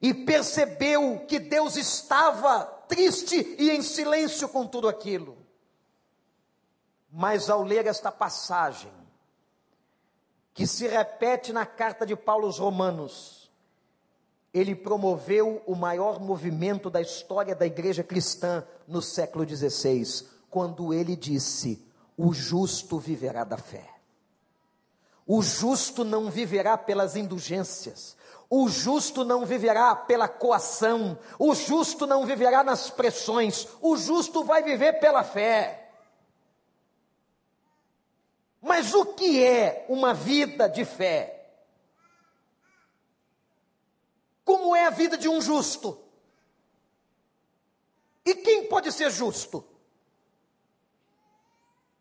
[0.00, 5.36] E percebeu que Deus estava triste e em silêncio com tudo aquilo.
[7.10, 8.92] Mas ao ler esta passagem,
[10.52, 13.48] que se repete na carta de Paulo aos Romanos,
[14.52, 21.14] ele promoveu o maior movimento da história da igreja cristã no século XVI, quando ele
[21.14, 21.80] disse:
[22.16, 23.88] O justo viverá da fé.
[25.26, 28.16] O justo não viverá pelas indulgências.
[28.50, 31.18] O justo não viverá pela coação.
[31.38, 33.68] O justo não viverá nas pressões.
[33.80, 35.90] O justo vai viver pela fé.
[38.60, 41.38] Mas o que é uma vida de fé?
[44.48, 46.02] como é a vida de um justo.
[48.24, 49.62] E quem pode ser justo?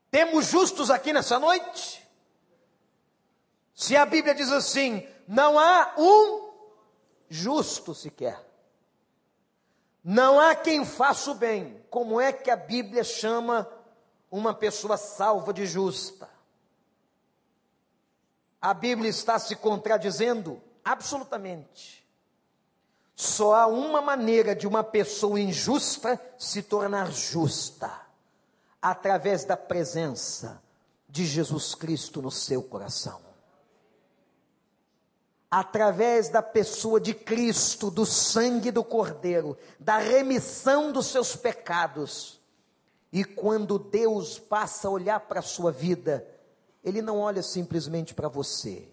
[0.09, 2.01] Temos justos aqui nessa noite?
[3.75, 6.53] Se a Bíblia diz assim: não há um
[7.29, 8.39] justo sequer,
[10.03, 13.69] não há quem faça o bem, como é que a Bíblia chama
[14.31, 16.29] uma pessoa salva de justa?
[18.61, 20.61] A Bíblia está se contradizendo?
[20.83, 22.07] Absolutamente.
[23.15, 27.91] Só há uma maneira de uma pessoa injusta se tornar justa:
[28.81, 30.61] através da presença
[31.09, 33.26] de Jesus Cristo no seu coração.
[35.49, 42.41] Através da pessoa de Cristo, do sangue do Cordeiro, da remissão dos seus pecados.
[43.11, 46.27] E quando Deus passa a olhar para a sua vida,
[46.83, 48.89] Ele não olha simplesmente para você,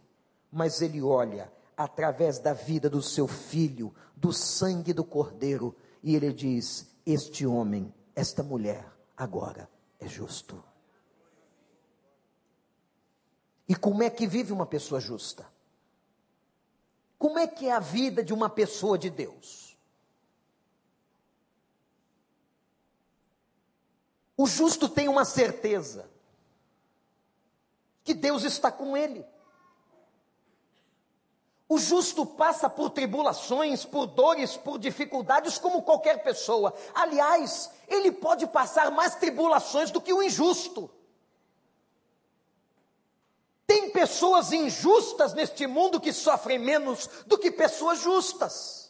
[0.53, 6.33] mas Ele olha através da vida do seu filho, do sangue do Cordeiro, e ele
[6.33, 8.87] diz: Este homem, esta mulher,
[9.17, 10.63] agora é justo.
[13.69, 15.47] E como é que vive uma pessoa justa?
[17.25, 19.75] Como é que é a vida de uma pessoa de Deus?
[24.37, 26.07] O justo tem uma certeza
[28.05, 29.25] que Deus está com ele.
[31.67, 36.75] O justo passa por tribulações, por dores, por dificuldades, como qualquer pessoa.
[36.95, 40.91] Aliás, ele pode passar mais tribulações do que o injusto.
[43.67, 48.85] Tem pessoas injustas neste mundo que sofrem menos do que pessoas justas.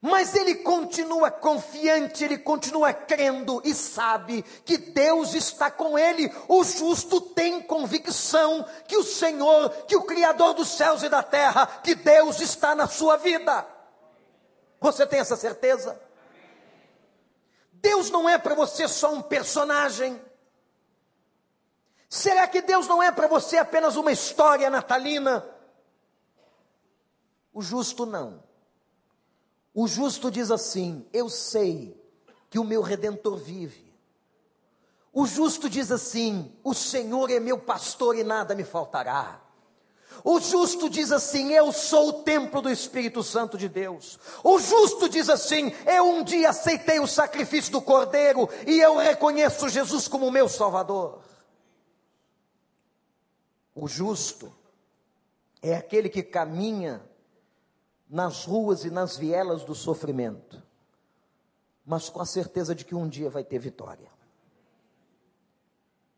[0.00, 6.32] Mas ele continua confiante, ele continua crendo e sabe que Deus está com ele.
[6.48, 11.66] O justo tem convicção que o Senhor, que o Criador dos céus e da terra,
[11.82, 13.66] que Deus está na sua vida.
[14.80, 15.98] Você tem essa certeza?
[17.72, 20.20] Deus não é para você só um personagem.
[22.16, 25.46] Será que Deus não é para você apenas uma história natalina?
[27.52, 28.42] O justo não.
[29.74, 31.94] O justo diz assim: Eu sei
[32.48, 33.94] que o meu redentor vive.
[35.12, 39.38] O justo diz assim: O Senhor é meu pastor e nada me faltará.
[40.24, 44.18] O justo diz assim: Eu sou o templo do Espírito Santo de Deus.
[44.42, 49.68] O justo diz assim: Eu um dia aceitei o sacrifício do Cordeiro e eu reconheço
[49.68, 51.26] Jesus como meu Salvador.
[53.78, 54.50] O justo
[55.60, 57.06] é aquele que caminha
[58.08, 60.62] nas ruas e nas vielas do sofrimento,
[61.84, 64.10] mas com a certeza de que um dia vai ter vitória.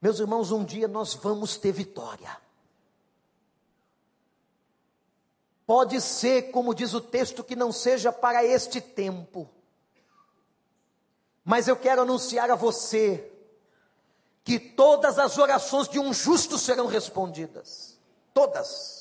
[0.00, 2.40] Meus irmãos, um dia nós vamos ter vitória.
[5.66, 9.50] Pode ser, como diz o texto, que não seja para este tempo,
[11.44, 13.32] mas eu quero anunciar a você
[14.48, 17.98] que todas as orações de um justo serão respondidas.
[18.32, 18.98] Todas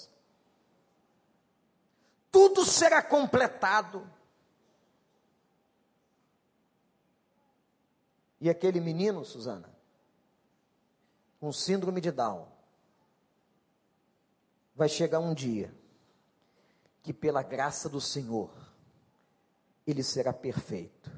[2.37, 4.07] tudo será completado.
[8.39, 9.67] E aquele menino, Susana,
[11.39, 12.47] com síndrome de Down,
[14.75, 15.73] vai chegar um dia
[17.01, 18.51] que, pela graça do Senhor,
[19.87, 21.11] ele será perfeito.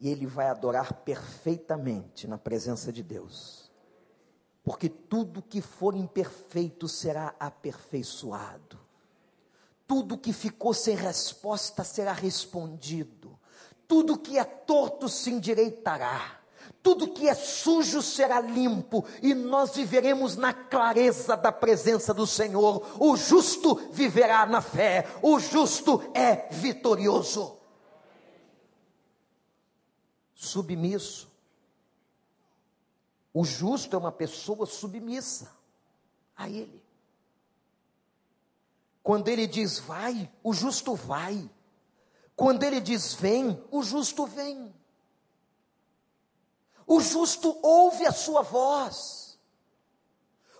[0.00, 3.70] E ele vai adorar perfeitamente na presença de Deus.
[4.62, 8.78] Porque tudo que for imperfeito será aperfeiçoado.
[9.86, 13.38] Tudo que ficou sem resposta será respondido.
[13.86, 16.40] Tudo que é torto se endireitará.
[16.82, 22.84] Tudo que é sujo será limpo e nós viveremos na clareza da presença do Senhor.
[22.98, 25.06] O justo viverá na fé.
[25.22, 27.55] O justo é vitorioso.
[30.36, 31.28] Submisso.
[33.34, 35.50] O justo é uma pessoa submissa
[36.36, 36.86] a Ele.
[39.02, 41.48] Quando ele diz vai, o justo vai.
[42.34, 44.74] Quando ele diz vem, o justo vem.
[46.84, 49.38] O justo ouve a sua voz.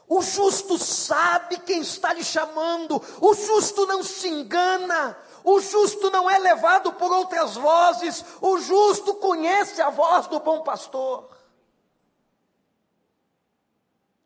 [0.09, 3.03] O justo sabe quem está lhe chamando.
[3.21, 5.19] O justo não se engana.
[5.49, 8.25] O justo não é levado por outras vozes.
[8.41, 11.39] O justo conhece a voz do bom pastor.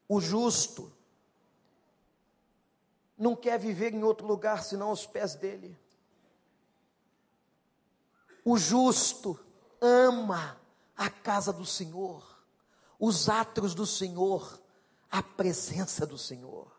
[0.08, 0.90] O justo
[3.18, 5.78] não quer viver em outro lugar senão aos pés dele.
[8.42, 9.38] O justo
[9.78, 10.58] ama
[10.96, 12.42] a casa do Senhor,
[12.98, 14.58] os atos do Senhor,
[15.10, 16.69] a presença do Senhor.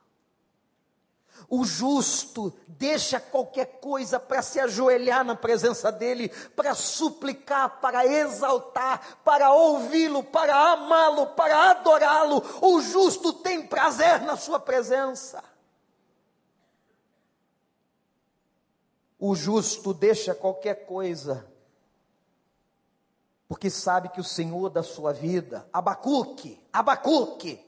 [1.49, 9.19] O justo deixa qualquer coisa para se ajoelhar na presença dele, para suplicar, para exaltar,
[9.23, 12.43] para ouvi-lo, para amá-lo, para adorá-lo.
[12.61, 15.43] O justo tem prazer na sua presença.
[19.19, 21.45] O justo deixa qualquer coisa,
[23.47, 27.63] porque sabe que o Senhor da sua vida, Abacuque, Abacuque,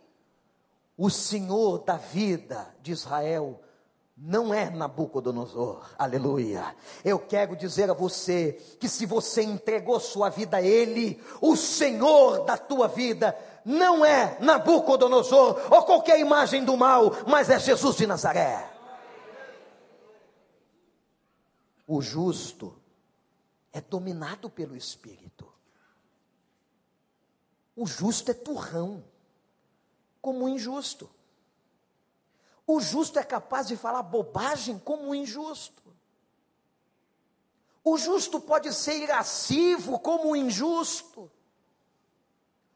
[0.98, 3.63] o Senhor da vida de Israel,
[4.26, 6.74] não é Nabucodonosor, aleluia.
[7.04, 12.46] Eu quero dizer a você que se você entregou sua vida a Ele, o Senhor
[12.46, 18.08] da tua vida não é Nabucodonosor ou qualquer imagem do mal, mas é Jesus de
[18.08, 18.72] Nazaré.
[21.86, 22.74] O justo
[23.74, 25.52] é dominado pelo espírito.
[27.76, 29.04] O justo é turrão,
[30.22, 31.10] como o injusto.
[32.66, 35.84] O justo é capaz de falar bobagem como o injusto.
[37.84, 41.30] O justo pode ser irascivo como o injusto.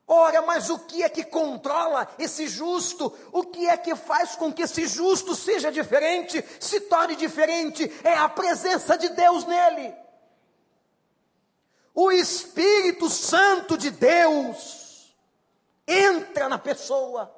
[0.06, 3.14] Ora, mas o que é que controla esse justo?
[3.32, 7.92] O que é que faz com que esse justo seja diferente, se torne diferente?
[8.04, 9.94] É a presença de Deus nele.
[11.94, 15.14] O Espírito Santo de Deus
[15.86, 17.37] entra na pessoa.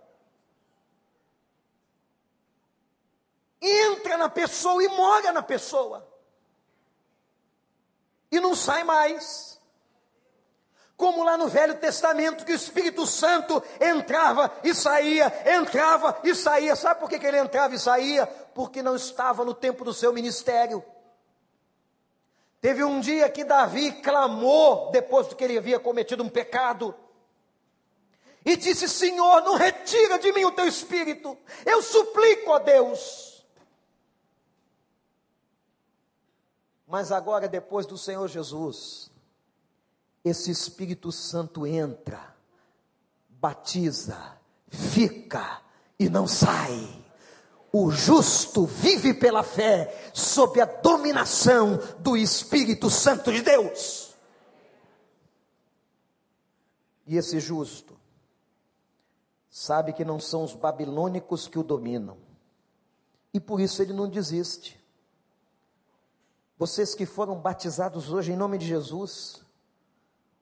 [3.61, 6.07] Entra na pessoa e mora na pessoa.
[8.31, 9.49] E não sai mais
[10.99, 16.75] como lá no Velho Testamento, que o Espírito Santo entrava e saía, entrava e saía.
[16.75, 18.27] Sabe por que, que ele entrava e saía?
[18.27, 20.83] Porque não estava no tempo do seu ministério.
[22.59, 26.93] Teve um dia que Davi clamou, depois de que ele havia cometido um pecado,
[28.45, 33.28] e disse: Senhor, não retira de mim o teu espírito, eu suplico a Deus.
[36.89, 39.11] Mas agora, depois do Senhor Jesus,
[40.25, 42.35] esse Espírito Santo entra,
[43.29, 44.17] batiza,
[44.67, 45.61] fica
[45.99, 47.05] e não sai.
[47.71, 54.15] O justo vive pela fé, sob a dominação do Espírito Santo de Deus.
[57.05, 57.95] E esse justo
[59.47, 62.17] sabe que não são os babilônicos que o dominam,
[63.31, 64.79] e por isso ele não desiste.
[66.59, 69.41] Vocês que foram batizados hoje em nome de Jesus,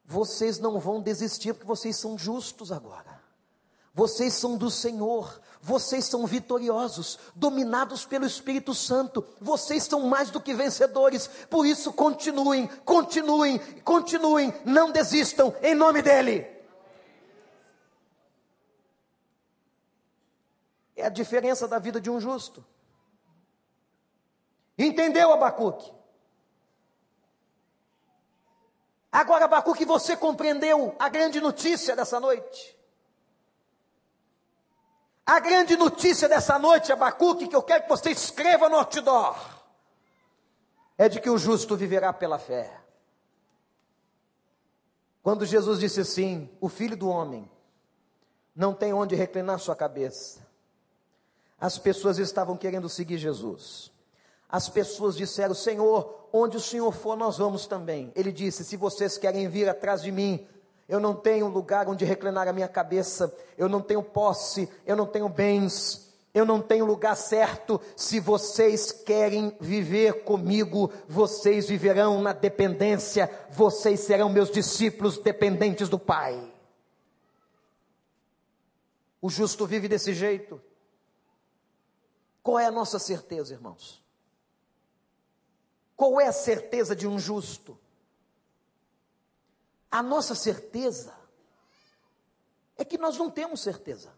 [0.03, 3.22] vocês não vão desistir porque vocês são justos agora.
[3.93, 10.41] Vocês são do Senhor, vocês são vitoriosos, dominados pelo Espírito Santo, vocês são mais do
[10.41, 16.47] que vencedores, por isso continuem, continuem, continuem, não desistam, em nome dEle.
[20.95, 22.65] É a diferença da vida de um justo.
[24.78, 25.96] Entendeu, Abacuque?
[29.11, 32.77] Agora, Abacuque, você compreendeu a grande notícia dessa noite?
[35.25, 39.37] A grande notícia dessa noite, Abacuque, que eu quero que você escreva no outdoor,
[40.97, 42.81] é de que o justo viverá pela fé.
[45.21, 47.51] Quando Jesus disse assim: O filho do homem
[48.55, 50.47] não tem onde reclinar sua cabeça,
[51.59, 53.91] as pessoas estavam querendo seguir Jesus.
[54.49, 58.11] As pessoas disseram: Senhor, onde o Senhor for, nós vamos também.
[58.15, 60.47] Ele disse: Se vocês querem vir atrás de mim,
[60.87, 65.05] eu não tenho lugar onde reclinar a minha cabeça, eu não tenho posse, eu não
[65.05, 67.79] tenho bens, eu não tenho lugar certo.
[67.95, 75.99] Se vocês querem viver comigo, vocês viverão na dependência, vocês serão meus discípulos dependentes do
[75.99, 76.53] Pai.
[79.21, 80.61] O justo vive desse jeito.
[82.41, 84.06] Qual é a nossa certeza, irmãos?
[85.97, 87.77] Qual é a certeza de um justo?
[89.89, 91.17] A nossa certeza
[92.77, 94.13] é que nós não temos certeza.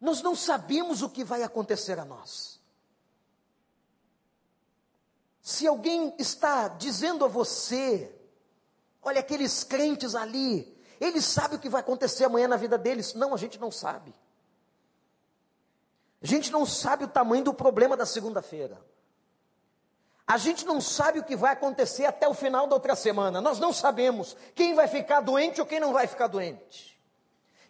[0.00, 2.60] Nós não sabemos o que vai acontecer a nós.
[5.40, 8.14] Se alguém está dizendo a você,
[9.02, 13.12] olha aqueles crentes ali, eles sabem o que vai acontecer amanhã na vida deles.
[13.14, 14.14] Não, a gente não sabe.
[16.22, 18.80] A gente não sabe o tamanho do problema da segunda-feira.
[20.24, 23.40] A gente não sabe o que vai acontecer até o final da outra semana.
[23.40, 26.92] Nós não sabemos quem vai ficar doente ou quem não vai ficar doente.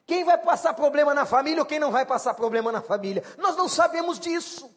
[0.05, 3.25] Quem vai passar problema na família ou quem não vai passar problema na família.
[3.39, 4.71] Nós não sabemos disso.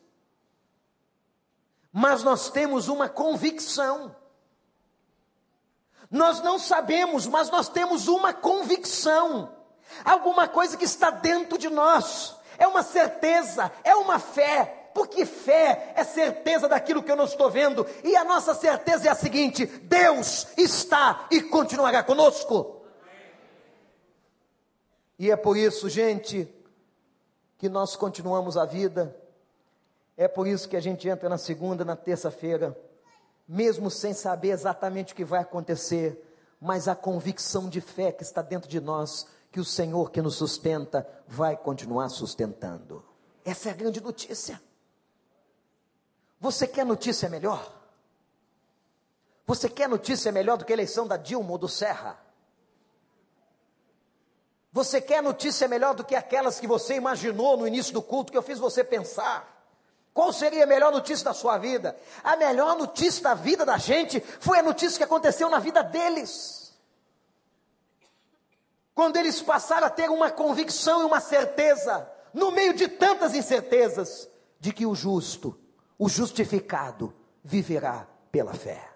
[1.91, 4.15] Mas nós temos uma convicção.
[6.09, 9.53] Nós não sabemos, mas nós temos uma convicção.
[10.05, 15.93] Alguma coisa que está dentro de nós é uma certeza, é uma fé, porque fé
[15.95, 19.65] é certeza daquilo que eu não estou vendo, e a nossa certeza é a seguinte:
[19.65, 22.81] Deus está e continuará conosco.
[25.17, 26.47] E é por isso, gente,
[27.57, 29.15] que nós continuamos a vida,
[30.17, 32.77] é por isso que a gente entra na segunda, na terça-feira,
[33.47, 36.21] mesmo sem saber exatamente o que vai acontecer,
[36.59, 40.35] mas a convicção de fé que está dentro de nós que o Senhor que nos
[40.35, 43.01] sustenta vai continuar sustentando.
[43.45, 44.61] Essa é a grande notícia.
[46.41, 47.73] Você quer notícia melhor?
[49.47, 52.19] Você quer notícia melhor do que a eleição da Dilma ou do Serra?
[54.73, 58.37] Você quer notícia melhor do que aquelas que você imaginou no início do culto, que
[58.37, 59.71] eu fiz você pensar?
[60.13, 61.97] Qual seria a melhor notícia da sua vida?
[62.25, 66.64] A melhor notícia da vida da gente foi a notícia que aconteceu na vida deles
[68.95, 74.29] quando eles passaram a ter uma convicção e uma certeza, no meio de tantas incertezas,
[74.57, 75.59] de que o justo,
[75.99, 78.89] o justificado viverá pela fé.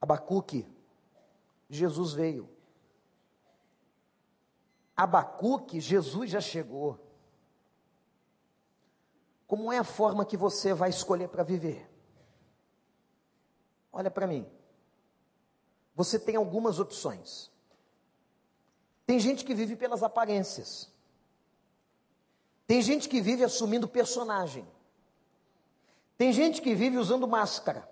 [0.00, 0.64] Abacuque,
[1.68, 2.48] Jesus veio.
[4.96, 7.00] Abacuque, Jesus já chegou.
[9.48, 11.90] Como é a forma que você vai escolher para viver?
[13.92, 14.55] Olha para mim.
[15.96, 17.50] Você tem algumas opções.
[19.06, 20.88] Tem gente que vive pelas aparências.
[22.66, 24.66] Tem gente que vive assumindo personagem.
[26.18, 27.88] Tem gente que vive usando máscara.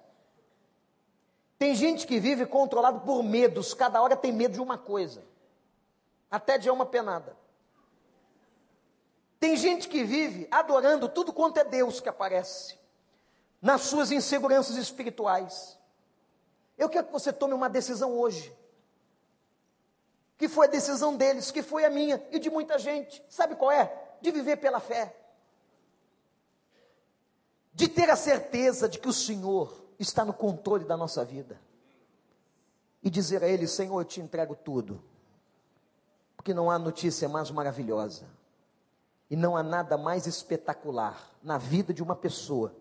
[1.59, 5.25] Tem gente que vive controlado por medos, cada hora tem medo de uma coisa,
[6.31, 7.37] até de uma penada.
[9.39, 12.79] Tem gente que vive adorando tudo quanto é Deus que aparece,
[13.63, 15.79] nas suas inseguranças espirituais.
[16.77, 18.55] Eu quero que você tome uma decisão hoje,
[20.37, 23.25] que foi a decisão deles, que foi a minha e de muita gente.
[23.29, 24.16] Sabe qual é?
[24.20, 25.14] De viver pela fé,
[27.72, 31.61] de ter a certeza de que o Senhor está no controle da nossa vida.
[33.03, 35.03] E dizer a Ele: Senhor, eu te entrego tudo.
[36.37, 38.27] Porque não há notícia mais maravilhosa.
[39.31, 42.75] E não há nada mais espetacular na vida de uma pessoa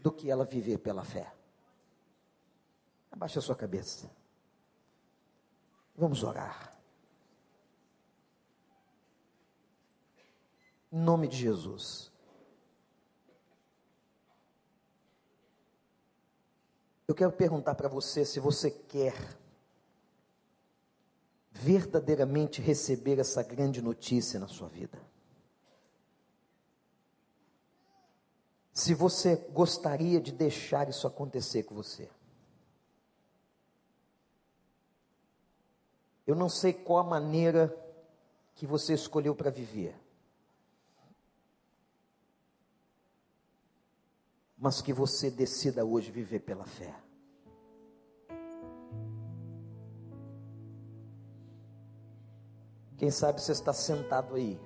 [0.00, 1.32] do que ela viver pela fé.
[3.14, 4.10] Abaixe a sua cabeça.
[5.96, 6.76] Vamos orar.
[10.92, 12.10] Em nome de Jesus.
[17.06, 19.14] Eu quero perguntar para você se você quer
[21.52, 25.00] verdadeiramente receber essa grande notícia na sua vida.
[28.72, 32.10] Se você gostaria de deixar isso acontecer com você.
[36.26, 37.74] Eu não sei qual a maneira
[38.54, 40.04] que você escolheu para viver.
[44.64, 46.94] mas que você decida hoje viver pela fé.
[52.96, 54.58] Quem sabe você está sentado aí,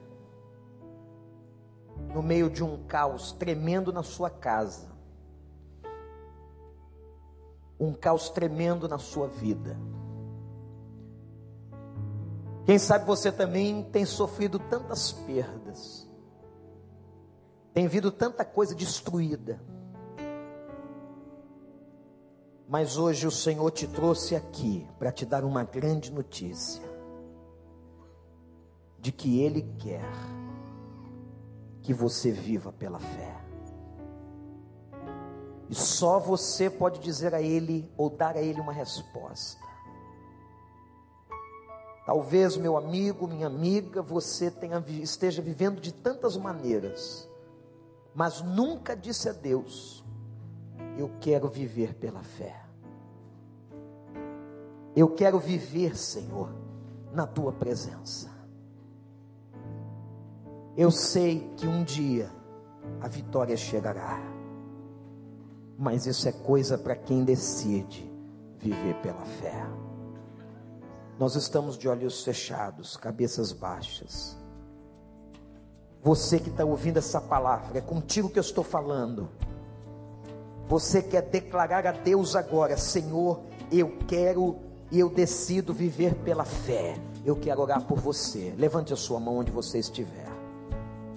[2.14, 4.88] no meio de um caos tremendo na sua casa,
[7.80, 9.76] um caos tremendo na sua vida.
[12.68, 16.06] Quem sabe você também tem sofrido tantas perdas,
[17.72, 19.58] tem vindo tanta coisa destruída.
[22.68, 26.82] Mas hoje o Senhor te trouxe aqui para te dar uma grande notícia:
[28.98, 30.04] de que Ele quer
[31.80, 33.34] que você viva pela fé.
[35.70, 39.67] E só você pode dizer a Ele ou dar a Ele uma resposta.
[42.08, 47.28] Talvez, meu amigo, minha amiga, você tenha, esteja vivendo de tantas maneiras,
[48.14, 50.02] mas nunca disse a Deus:
[50.96, 52.64] eu quero viver pela fé.
[54.96, 56.48] Eu quero viver, Senhor,
[57.12, 58.30] na tua presença.
[60.78, 62.30] Eu sei que um dia
[63.02, 64.18] a vitória chegará,
[65.76, 68.10] mas isso é coisa para quem decide
[68.58, 69.62] viver pela fé.
[71.18, 74.36] Nós estamos de olhos fechados, cabeças baixas.
[76.00, 79.28] Você que está ouvindo essa palavra, é contigo que eu estou falando.
[80.68, 83.40] Você quer declarar a Deus agora: Senhor,
[83.72, 84.60] eu quero
[84.92, 86.96] e eu decido viver pela fé.
[87.24, 88.54] Eu quero orar por você.
[88.56, 90.28] Levante a sua mão onde você estiver.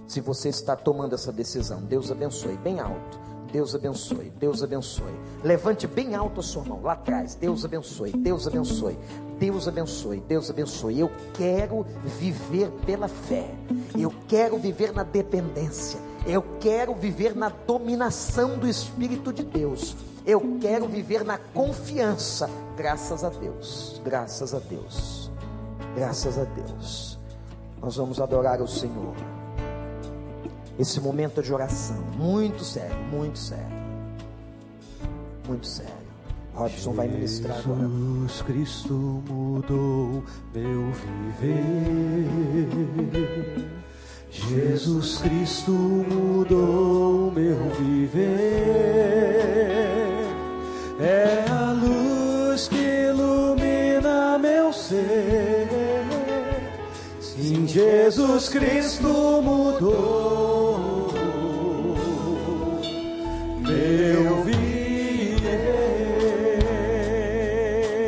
[0.07, 3.19] Se você está tomando essa decisão, Deus abençoe, bem alto.
[3.51, 5.13] Deus abençoe, Deus abençoe.
[5.43, 7.35] Levante bem alto a sua mão, lá atrás.
[7.35, 8.97] Deus abençoe, Deus abençoe,
[9.41, 10.99] Deus abençoe, Deus abençoe.
[10.99, 13.49] Eu quero viver pela fé.
[13.97, 15.99] Eu quero viver na dependência.
[16.27, 19.95] Eu quero viver na dominação do Espírito de Deus.
[20.27, 22.47] Eu quero viver na confiança.
[22.77, 25.31] Graças a Deus, graças a Deus,
[25.95, 27.17] graças a Deus.
[27.81, 29.15] Nós vamos adorar o Senhor.
[30.77, 33.65] Esse momento de oração, muito sério, muito sério,
[35.47, 36.00] muito sério.
[36.53, 37.87] Robson vai ministrar agora.
[37.87, 38.93] Jesus Cristo
[39.27, 40.23] mudou
[40.53, 40.91] meu
[41.39, 42.27] viver.
[44.29, 48.21] Jesus Cristo mudou meu viver.
[50.99, 55.67] É a luz que ilumina meu ser.
[57.19, 59.07] Sim, Jesus Cristo
[59.41, 61.13] mudou
[63.61, 64.70] meu viver.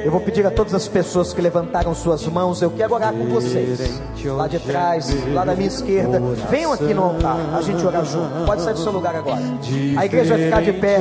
[0.03, 3.25] Eu vou pedir a todas as pessoas que levantaram suas mãos, eu quero orar com
[3.25, 4.01] vocês.
[4.25, 6.21] Lá de trás, lá da minha esquerda.
[6.49, 8.45] Venham aqui no altar, a gente orar junto.
[8.45, 9.41] Pode sair do seu lugar agora.
[9.97, 10.99] A igreja vai ficar de pé.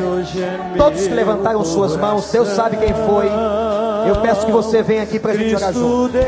[0.76, 3.28] Todos que levantaram suas mãos, Deus sabe quem foi.
[4.08, 6.18] Eu peço que você venha aqui para a gente orar junto.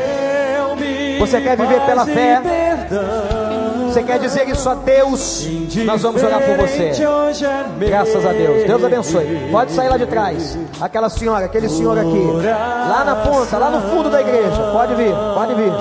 [1.19, 3.44] Você quer viver pela fé?
[3.95, 5.47] Você quer dizer isso a Deus?
[5.85, 6.91] Nós vamos orar por você.
[7.79, 8.67] Graças a Deus.
[8.67, 9.47] Deus abençoe.
[9.49, 10.57] Pode sair lá de trás.
[10.81, 12.27] Aquela senhora, aquele senhor aqui.
[12.43, 14.69] Lá na ponta, lá no fundo da igreja.
[14.73, 15.71] Pode vir, pode vir.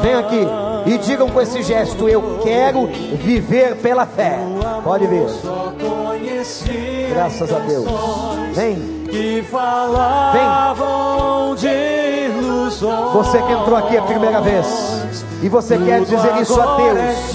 [0.00, 0.46] Vem aqui
[0.86, 4.38] e digam com esse gesto: Eu quero viver pela fé.
[4.82, 5.26] Pode vir.
[7.10, 7.84] Graças a Deus.
[8.54, 9.04] Vem.
[9.10, 10.86] Que falavam
[11.54, 13.12] ilusões.
[13.12, 17.34] Você que entrou aqui a primeira vez e você quer dizer isso a Deus.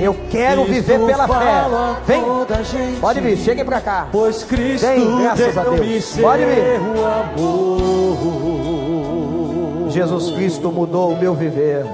[0.00, 1.64] Eu quero viver pela fé.
[2.06, 2.22] Vem,
[3.00, 4.08] pode vir, cheguem para cá.
[4.12, 6.16] Pois Cristo Vem, graças a Deus.
[6.20, 6.80] Pode vir.
[9.90, 11.86] Jesus Cristo mudou o meu viver.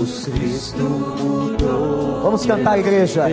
[0.00, 2.20] Jesus Cristo mudou.
[2.22, 3.24] Vamos cantar, igreja.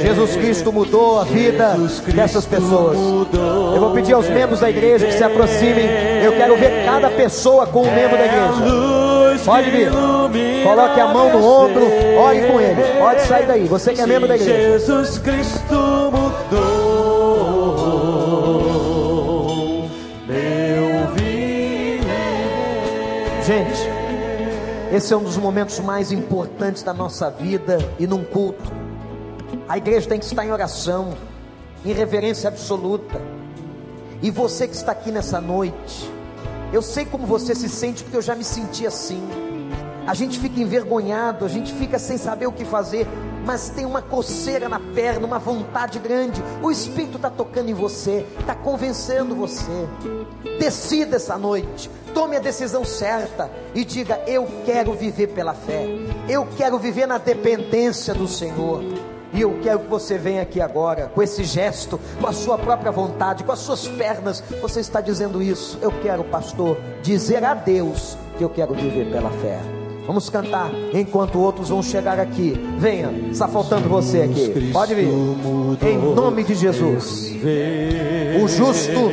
[0.00, 1.76] Jesus Cristo mudou a vida
[2.14, 2.96] dessas pessoas.
[2.96, 5.86] Eu vou pedir aos membros da igreja que se aproximem.
[6.22, 9.44] Eu quero ver cada pessoa com um membro da igreja.
[9.44, 9.90] Pode vir.
[10.62, 11.86] Coloque a mão no ombro,
[12.18, 12.82] ore com ele.
[12.98, 13.64] Pode sair daí.
[13.64, 14.78] Você que é membro da igreja.
[14.78, 15.74] Jesus Cristo
[16.12, 17.28] mudou.
[23.48, 23.80] Gente,
[24.92, 28.77] esse é um dos momentos mais importantes da nossa vida e num culto.
[29.68, 31.12] A igreja tem que estar em oração,
[31.84, 33.20] em reverência absoluta.
[34.22, 36.10] E você que está aqui nessa noite,
[36.72, 39.22] eu sei como você se sente, porque eu já me senti assim.
[40.06, 43.06] A gente fica envergonhado, a gente fica sem saber o que fazer,
[43.44, 46.42] mas tem uma coceira na perna, uma vontade grande.
[46.62, 49.86] O Espírito está tocando em você, está convencendo você.
[50.58, 55.86] Decida essa noite, tome a decisão certa e diga: Eu quero viver pela fé,
[56.26, 58.82] eu quero viver na dependência do Senhor.
[59.32, 62.90] E eu quero que você venha aqui agora, com esse gesto, com a sua própria
[62.90, 64.42] vontade, com as suas pernas.
[64.62, 65.78] Você está dizendo isso.
[65.82, 69.58] Eu quero, pastor, dizer a Deus que eu quero viver pela fé.
[70.06, 72.54] Vamos cantar enquanto outros vão chegar aqui.
[72.78, 74.70] Venha, está faltando você aqui.
[74.72, 75.06] Pode vir.
[75.06, 77.30] Em nome de Jesus.
[78.42, 79.10] O justo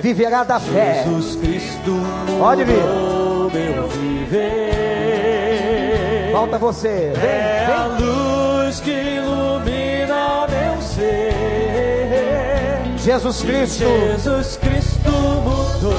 [0.00, 1.02] viverá da fé.
[1.04, 1.96] Jesus Cristo
[2.38, 2.80] Pode vir.
[6.32, 7.12] Falta você.
[7.16, 7.66] Vem, É
[8.84, 9.09] vem.
[13.02, 13.84] Jesus Cristo.
[13.84, 15.96] Jesus Cristo mudou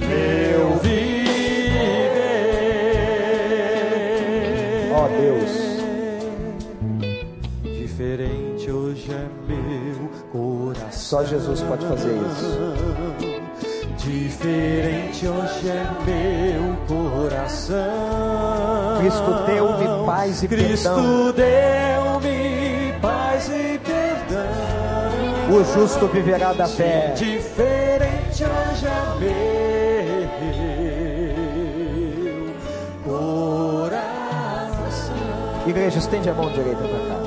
[0.00, 1.28] meu viver.
[4.92, 5.52] Ó Deus.
[7.62, 10.90] Diferente hoje é meu coração.
[10.90, 13.47] Só Jesus pode fazer isso.
[14.08, 17.76] Diferente hoje é meu coração.
[19.00, 21.34] Cristo deu-me paz e Cristo perdão.
[21.34, 24.48] deu-me paz e perdão.
[25.54, 27.12] O justo viverá da fé.
[27.14, 29.18] Diferente hoje é
[33.04, 35.12] meu coração.
[35.66, 37.18] Igreja, estende a mão direita para cá.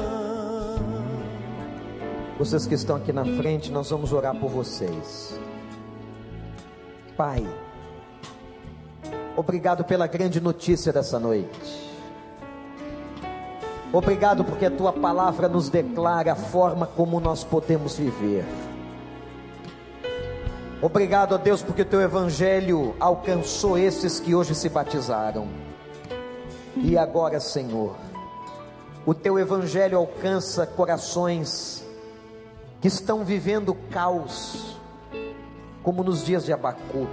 [2.40, 5.40] Vocês que estão aqui na frente, nós vamos orar por vocês.
[7.22, 7.48] Pai,
[9.38, 11.94] obrigado pela grande notícia dessa noite.
[13.94, 18.44] Obrigado porque a tua palavra nos declara a forma como nós podemos viver.
[20.82, 25.48] Obrigado a Deus porque o teu evangelho alcançou esses que hoje se batizaram.
[26.76, 27.98] E agora, Senhor,
[29.06, 31.86] o teu evangelho alcança corações
[32.82, 34.81] que estão vivendo caos,
[35.84, 37.08] como nos dias de Abacuque,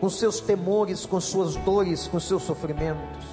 [0.00, 3.26] com seus temores, com suas dores, com seus sofrimentos,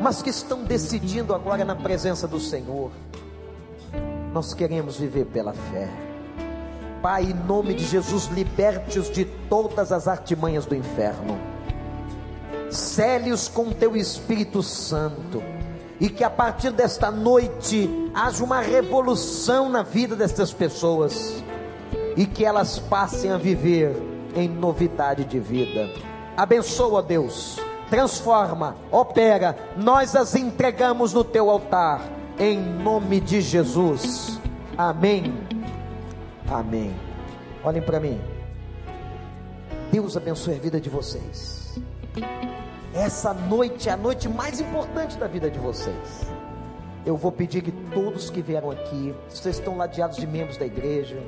[0.00, 2.90] mas que estão decidindo agora na presença do Senhor.
[4.32, 5.88] Nós queremos viver pela fé.
[7.00, 11.38] Pai, em nome de Jesus, liberte-os de todas as artimanhas do inferno.
[12.70, 15.42] Cele-os com teu Espírito Santo.
[16.00, 21.44] E que a partir desta noite haja uma revolução na vida destas pessoas.
[22.16, 23.96] E que elas passem a viver
[24.36, 25.90] em novidade de vida.
[26.36, 27.58] Abençoa, Deus.
[27.90, 29.56] Transforma, opera.
[29.76, 32.02] Nós as entregamos no teu altar.
[32.38, 34.40] Em nome de Jesus.
[34.76, 35.32] Amém.
[36.48, 36.94] Amém.
[37.62, 38.20] Olhem para mim.
[39.92, 41.78] Deus abençoe a vida de vocês.
[42.92, 46.28] Essa noite é a noite mais importante da vida de vocês.
[47.06, 51.18] Eu vou pedir que todos que vieram aqui, vocês estão ladeados de membros da igreja,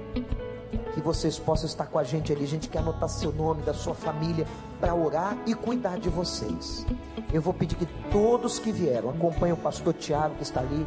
[0.96, 2.44] que vocês possam estar com a gente ali.
[2.44, 4.46] A gente quer anotar seu nome, da sua família,
[4.80, 6.86] para orar e cuidar de vocês.
[7.30, 10.86] Eu vou pedir que todos que vieram, acompanhem o pastor Tiago que está ali,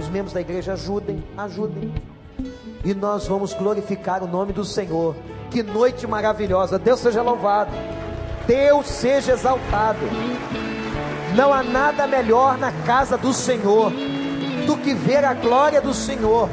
[0.00, 1.94] os membros da igreja ajudem, ajudem.
[2.84, 5.14] E nós vamos glorificar o nome do Senhor.
[5.52, 6.76] Que noite maravilhosa!
[6.76, 7.70] Deus seja louvado,
[8.48, 10.00] Deus seja exaltado.
[11.36, 13.92] Não há nada melhor na casa do Senhor
[14.66, 16.48] do que ver a glória do Senhor.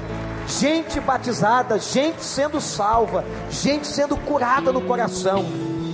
[0.60, 5.46] Gente batizada, gente sendo salva, gente sendo curada no coração.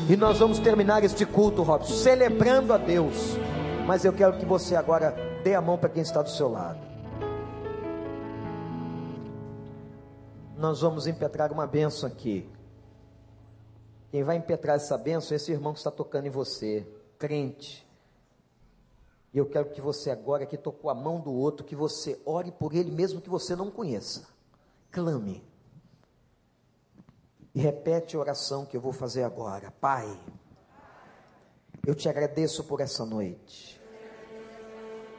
[0.09, 3.37] E nós vamos terminar este culto, Robson, celebrando a Deus.
[3.85, 6.79] Mas eu quero que você agora dê a mão para quem está do seu lado.
[10.57, 12.49] Nós vamos impetrar uma benção aqui.
[14.09, 16.85] Quem vai impetrar essa benção é esse irmão que está tocando em você,
[17.19, 17.87] crente.
[19.31, 22.51] E eu quero que você agora que tocou a mão do outro, que você ore
[22.51, 24.35] por ele mesmo que você não conheça.
[24.97, 25.43] Clame.
[27.53, 29.69] E repete a oração que eu vou fazer agora.
[29.69, 30.19] Pai,
[31.85, 33.79] eu te agradeço por essa noite.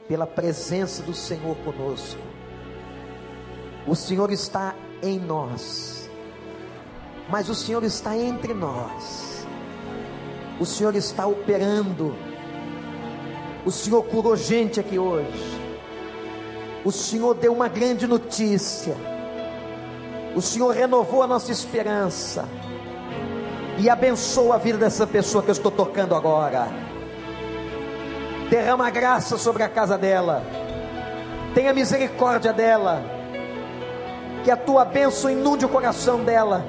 [0.07, 2.19] Pela presença do Senhor conosco.
[3.87, 6.09] O Senhor está em nós.
[7.29, 9.45] Mas o Senhor está entre nós.
[10.59, 12.13] O Senhor está operando
[13.65, 15.61] o Senhor curou gente aqui hoje.
[16.83, 18.95] O Senhor deu uma grande notícia.
[20.39, 22.47] O Senhor renovou a nossa esperança.
[23.77, 26.69] E abençoa a vida dessa pessoa que eu estou tocando agora.
[28.49, 30.41] Derrama graça sobre a casa dela.
[31.53, 33.03] Tenha misericórdia dela.
[34.45, 36.65] Que a tua bênção inunde o coração dela.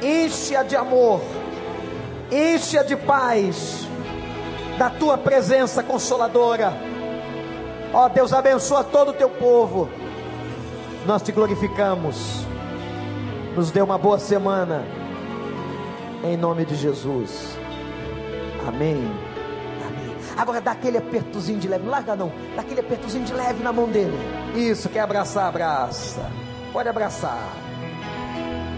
[0.00, 1.20] Enche-a de amor.
[2.30, 3.88] Enche-a de paz
[4.78, 6.72] da tua presença consoladora.
[7.92, 9.90] Ó Deus, abençoa todo o teu povo.
[11.04, 12.51] Nós te glorificamos.
[13.56, 14.82] Nos dê uma boa semana.
[16.24, 17.56] Em nome de Jesus.
[18.66, 18.96] Amém.
[19.86, 20.16] Amém.
[20.36, 21.84] Agora dá aquele apertozinho de leve.
[21.84, 22.32] Não larga não.
[22.56, 24.16] Dá aquele apertozinho de leve na mão dele.
[24.54, 26.30] Isso, quer abraçar, abraça.
[26.72, 27.52] Pode abraçar.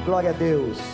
[0.05, 0.94] Glória a Deus.